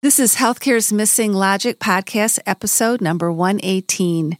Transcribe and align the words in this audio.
This 0.00 0.20
is 0.20 0.36
Healthcare's 0.36 0.92
Missing 0.92 1.32
Logic 1.32 1.76
podcast, 1.76 2.38
episode 2.46 3.00
number 3.00 3.32
118. 3.32 4.38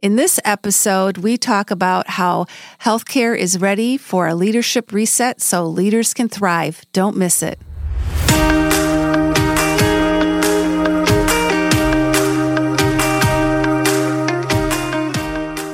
In 0.00 0.14
this 0.14 0.38
episode, 0.44 1.18
we 1.18 1.36
talk 1.36 1.72
about 1.72 2.10
how 2.10 2.46
healthcare 2.82 3.36
is 3.36 3.60
ready 3.60 3.96
for 3.96 4.28
a 4.28 4.36
leadership 4.36 4.92
reset 4.92 5.40
so 5.40 5.66
leaders 5.66 6.14
can 6.14 6.28
thrive. 6.28 6.82
Don't 6.92 7.16
miss 7.16 7.42
it. 7.42 7.58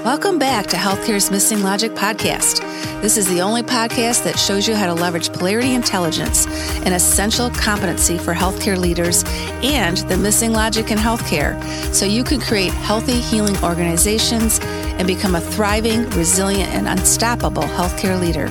Welcome 0.03 0.39
back 0.39 0.67
to 0.69 0.77
Healthcare's 0.79 1.31
Missing 1.31 1.63
Logic 1.63 1.93
podcast. 1.93 2.65
This 3.03 3.19
is 3.19 3.29
the 3.29 3.43
only 3.43 3.63
podcast 3.63 4.25
that 4.25 4.39
shows 4.39 4.67
you 4.67 4.75
how 4.75 4.87
to 4.87 4.95
leverage 4.95 5.31
polarity 5.31 5.75
intelligence, 5.75 6.47
an 6.87 6.95
essential 6.95 7.51
competency 7.51 8.17
for 8.17 8.33
healthcare 8.33 8.77
leaders, 8.77 9.23
and 9.63 9.99
the 10.09 10.17
missing 10.17 10.53
logic 10.53 10.91
in 10.91 10.97
healthcare, 10.97 11.63
so 11.95 12.07
you 12.07 12.25
can 12.25 12.41
create 12.41 12.73
healthy, 12.73 13.21
healing 13.21 13.57
organizations 13.63 14.61
and 14.63 15.07
become 15.07 15.35
a 15.35 15.41
thriving, 15.41 16.09
resilient, 16.11 16.71
and 16.71 16.89
unstoppable 16.89 17.65
healthcare 17.65 18.19
leader. 18.19 18.51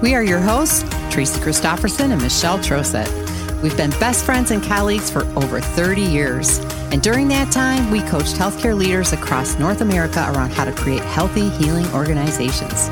We 0.00 0.14
are 0.14 0.22
your 0.22 0.40
hosts, 0.40 0.84
Tracy 1.10 1.40
Christopherson 1.40 2.12
and 2.12 2.22
Michelle 2.22 2.58
Troseth. 2.60 3.10
We've 3.60 3.76
been 3.76 3.90
best 3.98 4.24
friends 4.24 4.52
and 4.52 4.62
colleagues 4.62 5.10
for 5.10 5.24
over 5.36 5.60
30 5.60 6.00
years. 6.00 6.58
And 6.92 7.02
during 7.02 7.28
that 7.28 7.52
time, 7.52 7.90
we 7.90 8.00
coached 8.02 8.36
healthcare 8.36 8.78
leaders 8.78 9.12
across 9.12 9.58
North 9.58 9.80
America 9.80 10.32
around 10.32 10.52
how 10.52 10.64
to 10.64 10.72
create 10.72 11.02
healthy, 11.02 11.50
healing 11.50 11.86
organizations. 11.92 12.88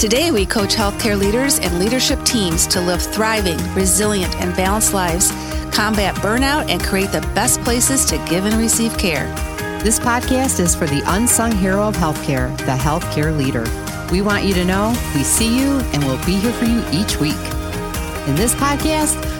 Today, 0.00 0.30
we 0.30 0.46
coach 0.46 0.74
healthcare 0.74 1.18
leaders 1.18 1.58
and 1.58 1.78
leadership 1.78 2.24
teams 2.24 2.66
to 2.68 2.80
live 2.80 3.02
thriving, 3.02 3.58
resilient, 3.74 4.34
and 4.36 4.56
balanced 4.56 4.94
lives, 4.94 5.30
combat 5.72 6.14
burnout, 6.14 6.70
and 6.70 6.82
create 6.82 7.12
the 7.12 7.20
best 7.34 7.60
places 7.60 8.06
to 8.06 8.16
give 8.26 8.46
and 8.46 8.54
receive 8.54 8.96
care. 8.96 9.26
This 9.84 9.98
podcast 9.98 10.58
is 10.58 10.74
for 10.74 10.86
the 10.86 11.02
unsung 11.08 11.52
hero 11.52 11.82
of 11.82 11.94
healthcare, 11.96 12.56
the 12.60 12.72
healthcare 12.72 13.36
leader. 13.36 13.66
We 14.10 14.22
want 14.22 14.46
you 14.46 14.54
to 14.54 14.64
know 14.64 14.88
we 15.14 15.22
see 15.22 15.60
you 15.60 15.68
and 15.92 16.02
we'll 16.04 16.24
be 16.24 16.36
here 16.36 16.54
for 16.54 16.64
you 16.64 16.82
each 16.92 17.20
week. 17.20 17.36
In 18.26 18.36
this 18.36 18.54
podcast, 18.54 19.39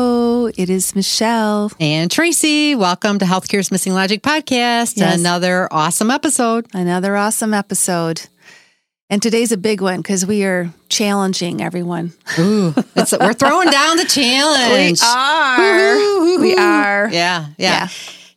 it 0.47 0.69
is 0.69 0.95
Michelle. 0.95 1.71
And 1.79 2.09
Tracy, 2.09 2.75
welcome 2.75 3.19
to 3.19 3.25
Healthcare's 3.25 3.71
Missing 3.71 3.93
Logic 3.93 4.21
podcast. 4.21 4.97
Yes. 4.97 5.19
Another 5.19 5.67
awesome 5.71 6.09
episode. 6.11 6.67
Another 6.73 7.15
awesome 7.15 7.53
episode. 7.53 8.27
And 9.09 9.21
today's 9.21 9.51
a 9.51 9.57
big 9.57 9.81
one 9.81 9.97
because 9.97 10.25
we 10.25 10.43
are 10.43 10.73
challenging 10.89 11.61
everyone. 11.61 12.13
Ooh, 12.39 12.73
it's, 12.95 13.11
we're 13.11 13.33
throwing 13.33 13.69
down 13.69 13.97
the 13.97 14.05
challenge. 14.05 15.01
We 15.01 15.07
are. 15.07 15.95
Woo-hoo. 15.97 16.41
We 16.41 16.55
are. 16.55 17.09
Yeah, 17.09 17.47
yeah. 17.57 17.87
Yeah. 17.87 17.87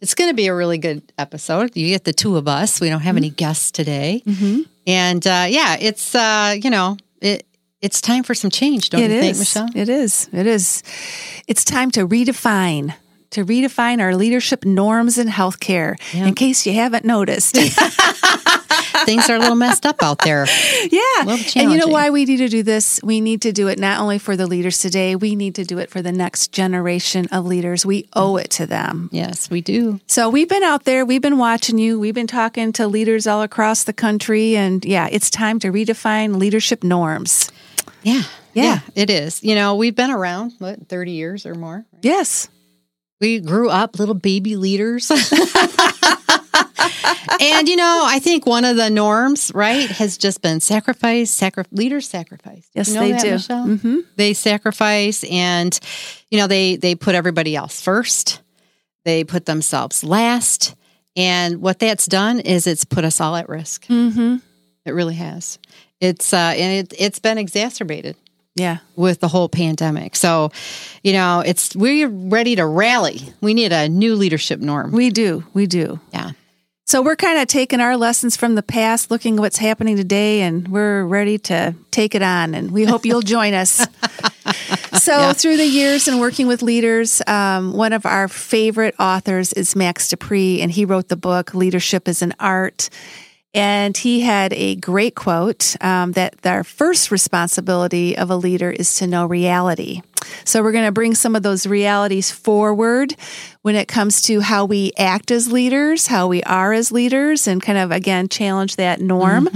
It's 0.00 0.14
going 0.14 0.30
to 0.30 0.34
be 0.34 0.48
a 0.48 0.54
really 0.54 0.78
good 0.78 1.02
episode. 1.16 1.76
You 1.76 1.88
get 1.88 2.04
the 2.04 2.12
two 2.12 2.36
of 2.36 2.48
us. 2.48 2.80
We 2.80 2.88
don't 2.90 3.00
have 3.00 3.16
any 3.16 3.30
guests 3.30 3.70
today. 3.70 4.22
Mm-hmm. 4.26 4.62
And 4.86 5.26
uh, 5.26 5.46
yeah, 5.48 5.76
it's, 5.80 6.14
uh, 6.14 6.56
you 6.60 6.70
know, 6.70 6.96
it, 7.20 7.46
it's 7.84 8.00
time 8.00 8.22
for 8.24 8.34
some 8.34 8.50
change, 8.50 8.90
don't 8.90 9.02
It 9.02 9.10
you 9.10 9.20
think. 9.20 9.38
Michelle? 9.38 9.68
It 9.74 9.88
is. 9.88 10.28
It 10.32 10.46
is. 10.46 10.82
It's 11.46 11.64
time 11.64 11.90
to 11.92 12.08
redefine. 12.08 12.94
To 13.30 13.44
redefine 13.44 14.00
our 14.00 14.14
leadership 14.14 14.64
norms 14.64 15.18
in 15.18 15.26
healthcare, 15.28 15.96
Yeah. 16.12 16.26
in 16.28 16.34
case 16.34 16.66
you 16.66 16.72
haven't 16.74 17.04
noticed. 17.04 17.56
Things 19.06 19.28
are 19.28 19.36
a 19.36 19.38
little 19.38 19.56
messed 19.56 19.84
up 19.84 20.02
out 20.02 20.18
there. 20.24 20.46
yeah. 20.90 21.36
And 21.56 21.72
you 21.72 21.78
know 21.78 21.88
why 21.88 22.10
we 22.10 22.24
need 22.24 22.38
to 22.38 22.48
do 22.48 22.62
this? 22.62 23.00
We 23.02 23.20
need 23.20 23.42
to 23.42 23.52
do 23.52 23.68
it 23.68 23.78
not 23.78 24.00
only 24.00 24.18
for 24.18 24.36
the 24.36 24.46
leaders 24.46 24.78
today, 24.78 25.16
we 25.16 25.34
need 25.34 25.56
to 25.56 25.64
do 25.64 25.78
it 25.78 25.90
for 25.90 26.00
the 26.00 26.12
next 26.12 26.52
generation 26.52 27.26
of 27.32 27.44
leaders. 27.44 27.84
We 27.84 28.06
owe 28.14 28.36
it 28.36 28.50
to 28.50 28.66
them. 28.66 29.08
Yes, 29.12 29.50
we 29.50 29.60
do. 29.60 30.00
So 30.06 30.30
we've 30.30 30.48
been 30.48 30.62
out 30.62 30.84
there, 30.84 31.04
we've 31.04 31.20
been 31.20 31.36
watching 31.38 31.76
you, 31.76 31.98
we've 32.00 32.14
been 32.14 32.26
talking 32.28 32.72
to 32.74 32.86
leaders 32.86 33.26
all 33.26 33.42
across 33.42 33.84
the 33.84 33.92
country. 33.92 34.56
And 34.56 34.84
yeah, 34.84 35.08
it's 35.10 35.28
time 35.28 35.58
to 35.60 35.72
redefine 35.72 36.36
leadership 36.38 36.82
norms. 36.84 37.50
Yeah. 38.02 38.22
Yeah. 38.52 38.80
it 38.94 39.10
is. 39.10 39.42
You 39.42 39.54
know, 39.54 39.74
we've 39.76 39.94
been 39.96 40.10
around, 40.10 40.52
what, 40.58 40.88
30 40.88 41.10
years 41.12 41.46
or 41.46 41.54
more? 41.54 41.84
Yes. 42.02 42.48
We 43.20 43.40
grew 43.40 43.68
up 43.70 43.98
little 43.98 44.14
baby 44.14 44.56
leaders. 44.56 45.10
and, 47.40 47.68
you 47.68 47.76
know, 47.76 48.02
I 48.06 48.18
think 48.20 48.46
one 48.46 48.64
of 48.64 48.76
the 48.76 48.90
norms, 48.90 49.50
right, 49.54 49.88
has 49.90 50.16
just 50.18 50.42
been 50.42 50.60
sacrifice, 50.60 51.30
sacri- 51.30 51.64
leaders 51.70 52.08
sacrifice. 52.08 52.68
Yes, 52.74 52.88
You 52.88 52.94
know 52.94 53.00
they 53.00 53.12
that, 53.12 53.22
do. 53.22 53.30
Michelle? 53.32 53.64
hmm 53.66 53.98
They 54.16 54.34
sacrifice 54.34 55.24
and, 55.24 55.78
you 56.30 56.38
know, 56.38 56.46
they, 56.46 56.76
they 56.76 56.94
put 56.94 57.14
everybody 57.14 57.56
else 57.56 57.80
first. 57.80 58.40
They 59.04 59.24
put 59.24 59.46
themselves 59.46 60.04
last. 60.04 60.74
And 61.16 61.60
what 61.60 61.78
that's 61.78 62.06
done 62.06 62.40
is 62.40 62.66
it's 62.66 62.84
put 62.84 63.04
us 63.04 63.20
all 63.20 63.36
at 63.36 63.48
risk. 63.48 63.86
hmm 63.86 64.36
It 64.84 64.90
really 64.92 65.14
has. 65.14 65.58
It's, 66.00 66.32
uh, 66.32 66.36
and 66.56 66.86
it, 66.86 66.94
it's 66.98 67.18
been 67.18 67.38
exacerbated 67.38 68.16
Yeah. 68.56 68.78
with 68.96 69.20
the 69.20 69.28
whole 69.28 69.48
pandemic. 69.48 70.16
So, 70.16 70.50
you 71.02 71.12
know, 71.12 71.40
it's 71.40 71.74
we're 71.74 72.08
ready 72.08 72.56
to 72.56 72.66
rally. 72.66 73.22
We 73.40 73.54
need 73.54 73.72
a 73.72 73.88
new 73.88 74.14
leadership 74.16 74.60
norm. 74.60 74.92
We 74.92 75.10
do. 75.10 75.44
We 75.54 75.66
do. 75.66 76.00
Yeah. 76.12 76.32
So 76.86 77.00
we're 77.00 77.16
kind 77.16 77.38
of 77.40 77.48
taking 77.48 77.80
our 77.80 77.96
lessons 77.96 78.36
from 78.36 78.56
the 78.56 78.62
past, 78.62 79.10
looking 79.10 79.36
at 79.36 79.40
what's 79.40 79.56
happening 79.56 79.96
today, 79.96 80.42
and 80.42 80.68
we're 80.68 81.04
ready 81.04 81.38
to 81.38 81.74
take 81.90 82.14
it 82.14 82.20
on. 82.22 82.54
And 82.54 82.72
we 82.72 82.84
hope 82.84 83.06
you'll 83.06 83.22
join 83.22 83.54
us. 83.54 83.86
So, 85.00 85.32
through 85.32 85.56
the 85.56 85.66
years 85.66 86.06
and 86.08 86.20
working 86.20 86.46
with 86.46 86.62
leaders, 86.62 87.20
um, 87.26 87.72
one 87.74 87.92
of 87.92 88.06
our 88.06 88.28
favorite 88.28 88.94
authors 88.98 89.52
is 89.52 89.74
Max 89.74 90.08
De 90.08 90.16
Pree, 90.16 90.60
and 90.62 90.70
he 90.70 90.84
wrote 90.84 91.08
the 91.08 91.16
book 91.16 91.52
Leadership 91.54 92.08
is 92.08 92.22
an 92.22 92.32
Art. 92.38 92.88
And 93.54 93.96
he 93.96 94.20
had 94.20 94.52
a 94.52 94.74
great 94.74 95.14
quote 95.14 95.76
um, 95.80 96.12
that 96.12 96.44
our 96.44 96.64
first 96.64 97.12
responsibility 97.12 98.18
of 98.18 98.30
a 98.30 98.36
leader 98.36 98.70
is 98.70 98.94
to 98.96 99.06
know 99.06 99.26
reality. 99.26 100.02
So, 100.44 100.62
we're 100.62 100.72
going 100.72 100.86
to 100.86 100.92
bring 100.92 101.14
some 101.14 101.36
of 101.36 101.42
those 101.42 101.66
realities 101.66 102.30
forward 102.30 103.14
when 103.62 103.76
it 103.76 103.88
comes 103.88 104.22
to 104.22 104.40
how 104.40 104.64
we 104.64 104.92
act 104.98 105.30
as 105.30 105.52
leaders, 105.52 106.06
how 106.06 106.28
we 106.28 106.42
are 106.44 106.72
as 106.72 106.90
leaders, 106.90 107.46
and 107.46 107.62
kind 107.62 107.78
of 107.78 107.90
again 107.90 108.28
challenge 108.28 108.76
that 108.76 109.00
norm. 109.00 109.48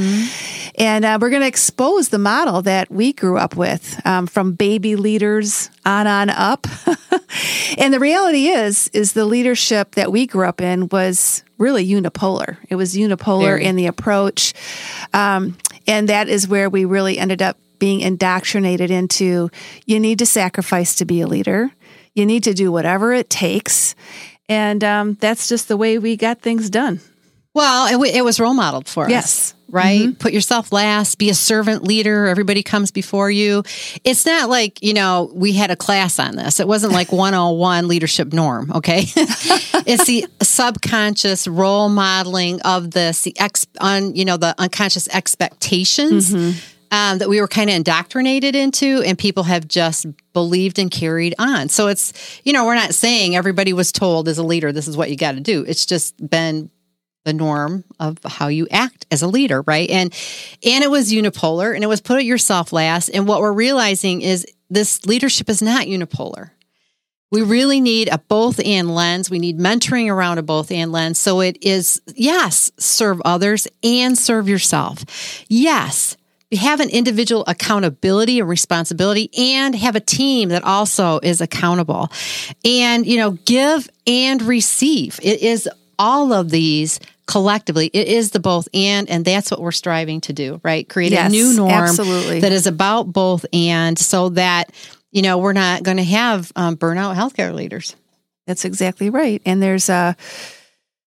And 0.75 1.05
uh, 1.05 1.19
we're 1.21 1.31
going 1.31 1.43
to 1.43 1.49
expose 1.49 2.11
the 2.11 2.19
model 2.19 2.63
that 2.63 2.91
we 2.91 3.13
grew 3.13 3.37
up 3.37 3.57
with 3.57 4.01
um, 4.07 4.27
from 4.27 4.53
baby 4.53 4.95
leaders 4.95 5.71
on 5.85 6.07
on 6.07 6.31
up. 6.31 6.67
and 7.79 7.93
the 7.93 7.99
reality 7.99 8.49
is, 8.49 8.89
is 8.93 9.13
the 9.13 9.25
leadership 9.25 9.93
that 9.93 10.13
we 10.13 10.27
grew 10.27 10.47
up 10.47 10.61
in 10.61 10.89
was 10.89 11.43
really 11.59 11.87
unipolar. 11.87 12.57
It 12.69 12.77
was 12.77 12.95
unipolar 12.95 13.43
Very. 13.43 13.65
in 13.65 13.77
the 13.77 13.87
approach, 13.87 14.55
um, 15.13 15.57
and 15.87 16.09
that 16.09 16.29
is 16.29 16.49
where 16.49 16.71
we 16.71 16.85
really 16.85 17.19
ended 17.19 17.43
up 17.43 17.59
being 17.79 18.01
indoctrinated 18.01 18.91
into. 18.91 19.51
You 19.87 20.01
need 20.01 20.19
to 20.21 20.27
sacrifice 20.27 20.95
to 20.97 21.05
be 21.05 21.21
a 21.21 21.27
leader. 21.27 21.71
You 22.15 22.27
need 22.27 22.45
to 22.45 22.55
do 22.55 22.73
whatever 22.73 23.13
it 23.13 23.31
takes, 23.31 23.95
and 24.49 24.83
um, 24.83 25.15
that's 25.21 25.49
just 25.49 25.69
the 25.69 25.77
way 25.77 25.99
we 25.99 26.17
got 26.17 26.41
things 26.41 26.71
done. 26.71 27.01
Well, 27.55 27.87
it, 27.89 27.93
w- 27.93 28.13
it 28.13 28.25
was 28.25 28.39
role 28.39 28.55
modeled 28.55 28.89
for 28.89 29.05
us. 29.05 29.11
Yes. 29.11 29.55
Right? 29.71 30.19
Put 30.19 30.33
yourself 30.33 30.73
last, 30.73 31.19
be 31.19 31.29
a 31.29 31.35
servant 31.35 31.83
leader. 31.85 32.27
Everybody 32.27 32.63
comes 32.63 32.91
before 32.91 33.31
you. 33.31 33.65
It's 34.03 34.25
not 34.25 34.49
like, 34.49 34.83
you 34.83 34.95
know, 34.95 35.31
we 35.35 35.53
had 35.53 35.71
a 35.71 35.77
class 35.77 36.19
on 36.19 36.37
this. 36.37 36.59
It 36.59 36.67
wasn't 36.67 36.95
like 36.95 37.13
101 37.13 37.87
leadership 37.87 38.33
norm, 38.33 38.73
okay? 38.77 39.01
it's 39.07 40.07
the 40.07 40.27
subconscious 40.41 41.47
role 41.47 41.91
modeling 41.91 42.63
of 42.63 42.93
this, 42.93 43.23
the 43.23 43.39
ex, 43.39 43.67
on, 43.79 44.15
you 44.17 44.25
know, 44.25 44.39
the 44.39 44.55
unconscious 44.57 45.07
expectations 45.09 46.33
um, 46.91 47.19
that 47.19 47.29
we 47.29 47.41
were 47.41 47.49
kind 47.49 47.69
of 47.69 47.77
indoctrinated 47.77 48.57
into, 48.57 49.03
and 49.05 49.19
people 49.19 49.43
have 49.43 49.69
just 49.69 50.07
believed 50.33 50.79
and 50.79 50.91
carried 50.91 51.35
on. 51.39 51.69
So 51.69 51.89
it's, 51.89 52.41
you 52.45 52.55
know, 52.55 52.65
we're 52.65 52.75
not 52.75 52.95
saying 52.95 53.37
everybody 53.37 53.75
was 53.75 53.93
told 53.93 54.29
as 54.29 54.39
a 54.39 54.43
leader, 54.43 54.73
this 54.73 54.89
is 54.89 54.97
what 54.97 55.11
you 55.11 55.17
got 55.17 55.33
to 55.33 55.41
do. 55.41 55.65
It's 55.69 55.85
just 55.85 56.15
been 56.31 56.71
the 57.29 57.35
norm 57.35 57.85
of 58.01 58.19
how 58.25 58.49
you 58.49 58.67
act 58.71 59.07
as 59.11 59.21
a 59.21 59.29
leader, 59.29 59.61
right? 59.63 59.89
And 59.91 60.15
and 60.65 60.83
it 60.83 60.91
was 60.91 61.13
unipolar 61.13 61.75
and 61.75 61.85
it 61.85 61.87
was 61.87 62.01
put 62.01 62.25
yourself 62.25 62.73
last. 62.73 63.11
And 63.11 63.29
what 63.29 63.41
we're 63.41 63.53
realizing 63.53 64.23
is 64.23 64.47
this 64.71 65.05
leadership 65.05 65.51
is 65.51 65.61
not 65.61 65.87
unipolar. 65.87 66.51
We 67.31 67.43
really 67.43 67.83
need 67.83 68.09
a 68.09 68.17
both 68.17 68.59
and 68.65 68.95
lens. 68.95 69.31
We 69.31 69.39
need 69.39 69.59
mentoring 69.59 70.11
around 70.11 70.39
a 70.39 70.43
both 70.43 70.73
and 70.73 70.91
lens. 70.91 71.19
So 71.19 71.41
it 71.41 71.59
is, 71.63 72.01
yes, 72.15 72.73
serve 72.79 73.21
others 73.27 73.69
and 73.83 74.17
serve 74.17 74.49
yourself. 74.49 75.05
Yes, 75.49 76.17
you 76.51 76.57
have 76.57 76.81
an 76.81 76.89
individual 76.89 77.45
accountability 77.47 78.41
and 78.41 78.49
responsibility 78.49 79.29
and 79.37 79.75
have 79.75 79.97
a 79.97 80.01
team 80.01 80.49
that 80.49 80.65
also 80.65 81.21
is 81.23 81.43
accountable 81.43 82.11
and, 82.65 83.07
you 83.07 83.19
know, 83.19 83.33
give 83.33 83.91
and 84.07 84.41
receive. 84.41 85.21
It 85.23 85.43
is 85.43 85.69
all 85.99 86.33
of 86.33 86.51
these 86.51 87.01
collectively. 87.29 87.91
It 87.93 88.09
is 88.09 88.33
the 88.33 88.41
both 88.41 88.69
and, 88.75 89.09
and 89.09 89.25
that's 89.25 89.51
what 89.53 89.61
we're 89.61 89.71
striving 89.71 90.21
to 90.23 90.33
do, 90.33 90.61
right? 90.65 90.89
Create 90.89 91.13
Yes, 91.13 91.29
a 91.29 91.31
new 91.31 91.55
norm 91.55 91.71
absolutely. 91.71 92.41
that 92.41 92.51
is 92.51 92.67
about 92.67 93.13
both 93.13 93.47
and 93.53 93.97
so 93.97 94.31
that, 94.31 94.73
you 95.13 95.23
know, 95.23 95.39
we're 95.39 95.53
not 95.53 95.85
going 95.85 95.99
to 95.99 96.05
have 96.05 96.51
um, 96.57 96.77
burnout 96.77 97.15
healthcare 97.15 97.55
leaders. 97.55 97.95
That's 98.47 98.65
exactly 98.65 99.11
right. 99.11 99.43
And 99.45 99.63
there's 99.63 99.91
a, 99.91 100.17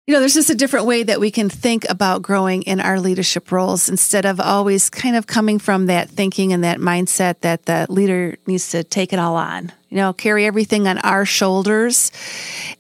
you 0.07 0.15
know, 0.15 0.19
there's 0.19 0.35
just 0.35 0.51
a 0.51 0.57
different 0.57 0.87
way 0.87 1.05
that 1.05 1.21
we 1.21 1.31
can 1.31 1.49
think 1.49 1.89
about 1.89 2.23
growing 2.23 2.63
in 2.63 2.81
our 2.81 2.99
leadership 2.99 3.53
roles 3.53 3.89
instead 3.89 4.27
of 4.27 4.41
always 4.41 4.91
kind 4.91 5.15
of 5.15 5.29
coming 5.29 5.61
from 5.61 5.87
that 5.87 6.11
thinking 6.11 6.53
and 6.53 6.65
that 6.65 6.79
mindset 6.79 7.43
that 7.43 7.67
the 7.67 7.87
leader 7.89 8.37
needs 8.49 8.73
to 8.73 8.83
take 8.83 9.13
it 9.13 9.21
all 9.21 9.37
on, 9.37 9.71
you 9.89 9.97
know, 9.97 10.13
carry 10.13 10.45
everything 10.45 10.89
on 10.89 10.99
our 10.99 11.25
shoulders. 11.25 12.11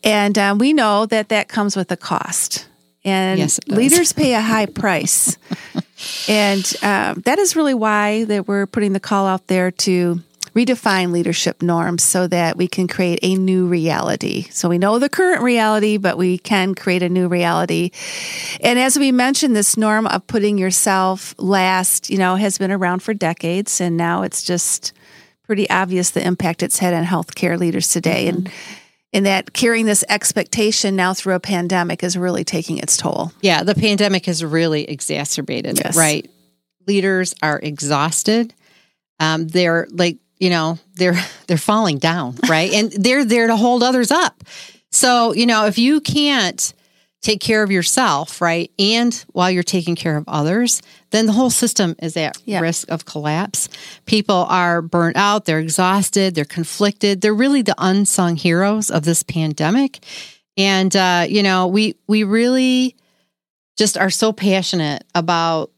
And 0.02 0.36
um, 0.36 0.58
we 0.58 0.72
know 0.72 1.06
that 1.06 1.28
that 1.28 1.46
comes 1.46 1.76
with 1.76 1.92
a 1.92 1.96
cost. 1.96 2.66
And 3.04 3.38
Yes, 3.38 3.58
leaders 3.66 4.12
pay 4.12 4.34
a 4.34 4.40
high 4.40 4.66
price. 4.66 5.38
and 6.28 6.72
um, 6.82 7.22
that 7.24 7.38
is 7.38 7.56
really 7.56 7.74
why 7.74 8.24
that 8.24 8.46
we're 8.46 8.66
putting 8.66 8.92
the 8.92 9.00
call 9.00 9.26
out 9.26 9.46
there 9.46 9.70
to 9.70 10.20
redefine 10.54 11.12
leadership 11.12 11.62
norms 11.62 12.02
so 12.02 12.26
that 12.26 12.56
we 12.56 12.66
can 12.66 12.88
create 12.88 13.18
a 13.22 13.36
new 13.36 13.66
reality. 13.66 14.46
So 14.50 14.68
we 14.68 14.78
know 14.78 14.98
the 14.98 15.08
current 15.08 15.42
reality, 15.42 15.96
but 15.96 16.18
we 16.18 16.38
can 16.38 16.74
create 16.74 17.02
a 17.02 17.08
new 17.08 17.28
reality. 17.28 17.90
And 18.60 18.78
as 18.78 18.98
we 18.98 19.12
mentioned, 19.12 19.54
this 19.54 19.76
norm 19.76 20.06
of 20.06 20.26
putting 20.26 20.58
yourself 20.58 21.34
last, 21.38 22.10
you 22.10 22.18
know, 22.18 22.36
has 22.36 22.58
been 22.58 22.72
around 22.72 23.02
for 23.02 23.14
decades, 23.14 23.80
and 23.80 23.96
now 23.96 24.22
it's 24.22 24.42
just 24.42 24.92
pretty 25.46 25.68
obvious 25.70 26.10
the 26.10 26.24
impact 26.24 26.62
it's 26.62 26.78
had 26.78 26.94
on 26.94 27.04
healthcare 27.04 27.58
leaders 27.58 27.88
today. 27.88 28.28
And 28.28 28.50
and 29.12 29.26
that 29.26 29.52
carrying 29.52 29.86
this 29.86 30.04
expectation 30.08 30.96
now 30.96 31.14
through 31.14 31.34
a 31.34 31.40
pandemic 31.40 32.02
is 32.02 32.16
really 32.16 32.44
taking 32.44 32.78
its 32.78 32.96
toll. 32.96 33.32
Yeah, 33.40 33.62
the 33.62 33.74
pandemic 33.74 34.26
has 34.26 34.44
really 34.44 34.84
exacerbated 34.84 35.80
it, 35.80 35.94
right? 35.96 36.30
Leaders 36.86 37.34
are 37.42 37.58
exhausted. 37.58 38.54
Um, 39.18 39.48
they're 39.48 39.86
like, 39.90 40.18
you 40.38 40.50
know, 40.50 40.78
they're 40.94 41.20
they're 41.46 41.58
falling 41.58 41.98
down, 41.98 42.36
right? 42.48 42.72
and 42.72 42.92
they're 42.92 43.24
there 43.24 43.48
to 43.48 43.56
hold 43.56 43.82
others 43.82 44.10
up. 44.10 44.42
So, 44.92 45.34
you 45.34 45.46
know, 45.46 45.66
if 45.66 45.78
you 45.78 46.00
can't 46.00 46.72
take 47.22 47.40
care 47.40 47.62
of 47.62 47.70
yourself, 47.70 48.40
right, 48.40 48.70
and 48.78 49.14
while 49.32 49.50
you're 49.50 49.62
taking 49.62 49.94
care 49.94 50.16
of 50.16 50.24
others, 50.26 50.80
then 51.10 51.26
the 51.26 51.32
whole 51.32 51.50
system 51.50 51.94
is 52.02 52.16
at 52.16 52.38
Yeah. 52.46 52.60
risk 52.60 52.90
of 52.90 53.04
collapse. 53.04 53.68
People 54.06 54.46
are 54.48 54.80
burnt 54.80 55.16
out, 55.16 55.44
they're 55.44 55.58
exhausted, 55.58 56.34
they're 56.34 56.44
conflicted. 56.46 57.20
They're 57.20 57.34
really 57.34 57.62
the 57.62 57.74
unsung 57.78 58.36
heroes 58.36 58.90
of 58.90 59.04
this 59.04 59.22
pandemic. 59.22 60.04
And 60.56 60.94
uh, 60.96 61.26
you 61.28 61.42
know, 61.42 61.66
we 61.66 61.94
we 62.06 62.24
really 62.24 62.96
just 63.76 63.96
are 63.98 64.10
so 64.10 64.32
passionate 64.32 65.04
about 65.14 65.70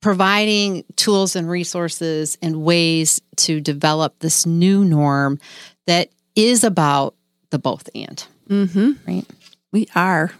providing 0.00 0.82
tools 0.96 1.36
and 1.36 1.48
resources 1.48 2.38
and 2.40 2.62
ways 2.62 3.20
to 3.36 3.60
develop 3.60 4.18
this 4.20 4.46
new 4.46 4.84
norm 4.84 5.38
that 5.86 6.08
is 6.36 6.64
about 6.64 7.14
the 7.50 7.58
both 7.58 7.88
and, 7.94 8.24
Mm-hmm. 8.48 8.92
right? 9.06 9.26
We 9.72 9.86
are. 9.94 10.32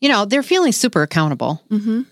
You 0.00 0.08
know, 0.08 0.24
they're 0.24 0.42
feeling 0.42 0.72
super 0.72 1.02
accountable, 1.02 1.62
Mm-hmm. 1.70 2.02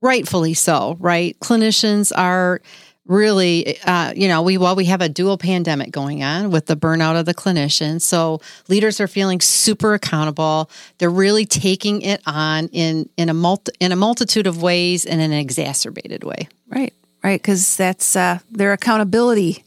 rightfully 0.00 0.54
so, 0.54 0.96
right? 1.00 1.38
Clinicians 1.40 2.12
are 2.16 2.60
really, 3.06 3.80
uh, 3.82 4.12
you 4.16 4.26
know, 4.26 4.42
we, 4.42 4.58
well, 4.58 4.74
we 4.74 4.86
have 4.86 5.00
a 5.00 5.08
dual 5.08 5.38
pandemic 5.38 5.92
going 5.92 6.24
on 6.24 6.50
with 6.50 6.66
the 6.66 6.76
burnout 6.76 7.18
of 7.18 7.24
the 7.24 7.34
clinicians. 7.34 8.02
So 8.02 8.40
leaders 8.68 9.00
are 9.00 9.06
feeling 9.06 9.40
super 9.40 9.94
accountable. 9.94 10.68
They're 10.98 11.08
really 11.08 11.46
taking 11.46 12.02
it 12.02 12.20
on 12.26 12.66
in, 12.68 13.08
in 13.16 13.28
a 13.28 13.34
multi, 13.34 13.70
in 13.78 13.92
a 13.92 13.96
multitude 13.96 14.48
of 14.48 14.60
ways 14.60 15.06
and 15.06 15.20
in 15.20 15.30
an 15.32 15.38
exacerbated 15.38 16.24
way. 16.24 16.48
Right, 16.68 16.92
right, 17.22 17.40
because 17.40 17.76
that's 17.76 18.16
uh, 18.16 18.40
their 18.50 18.72
accountability. 18.72 19.62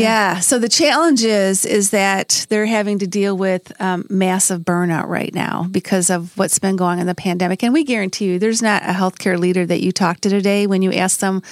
Yeah. 0.00 0.40
So 0.40 0.58
the 0.58 0.68
challenge 0.68 1.22
is 1.22 1.64
is 1.64 1.90
that 1.90 2.46
they're 2.48 2.66
having 2.66 2.98
to 2.98 3.06
deal 3.06 3.36
with 3.36 3.72
um, 3.80 4.06
massive 4.10 4.62
burnout 4.62 5.06
right 5.06 5.32
now 5.32 5.66
because 5.70 6.10
of 6.10 6.36
what's 6.36 6.58
been 6.58 6.76
going 6.76 6.94
on 6.94 6.98
in 6.98 7.06
the 7.06 7.14
pandemic. 7.14 7.62
And 7.62 7.72
we 7.72 7.84
guarantee 7.84 8.26
you, 8.26 8.38
there's 8.38 8.62
not 8.62 8.82
a 8.82 8.92
healthcare 8.92 9.38
leader 9.38 9.64
that 9.64 9.80
you 9.80 9.92
talk 9.92 10.20
to 10.20 10.28
today 10.28 10.66
when 10.66 10.82
you 10.82 10.92
ask 10.92 11.20
them, 11.20 11.42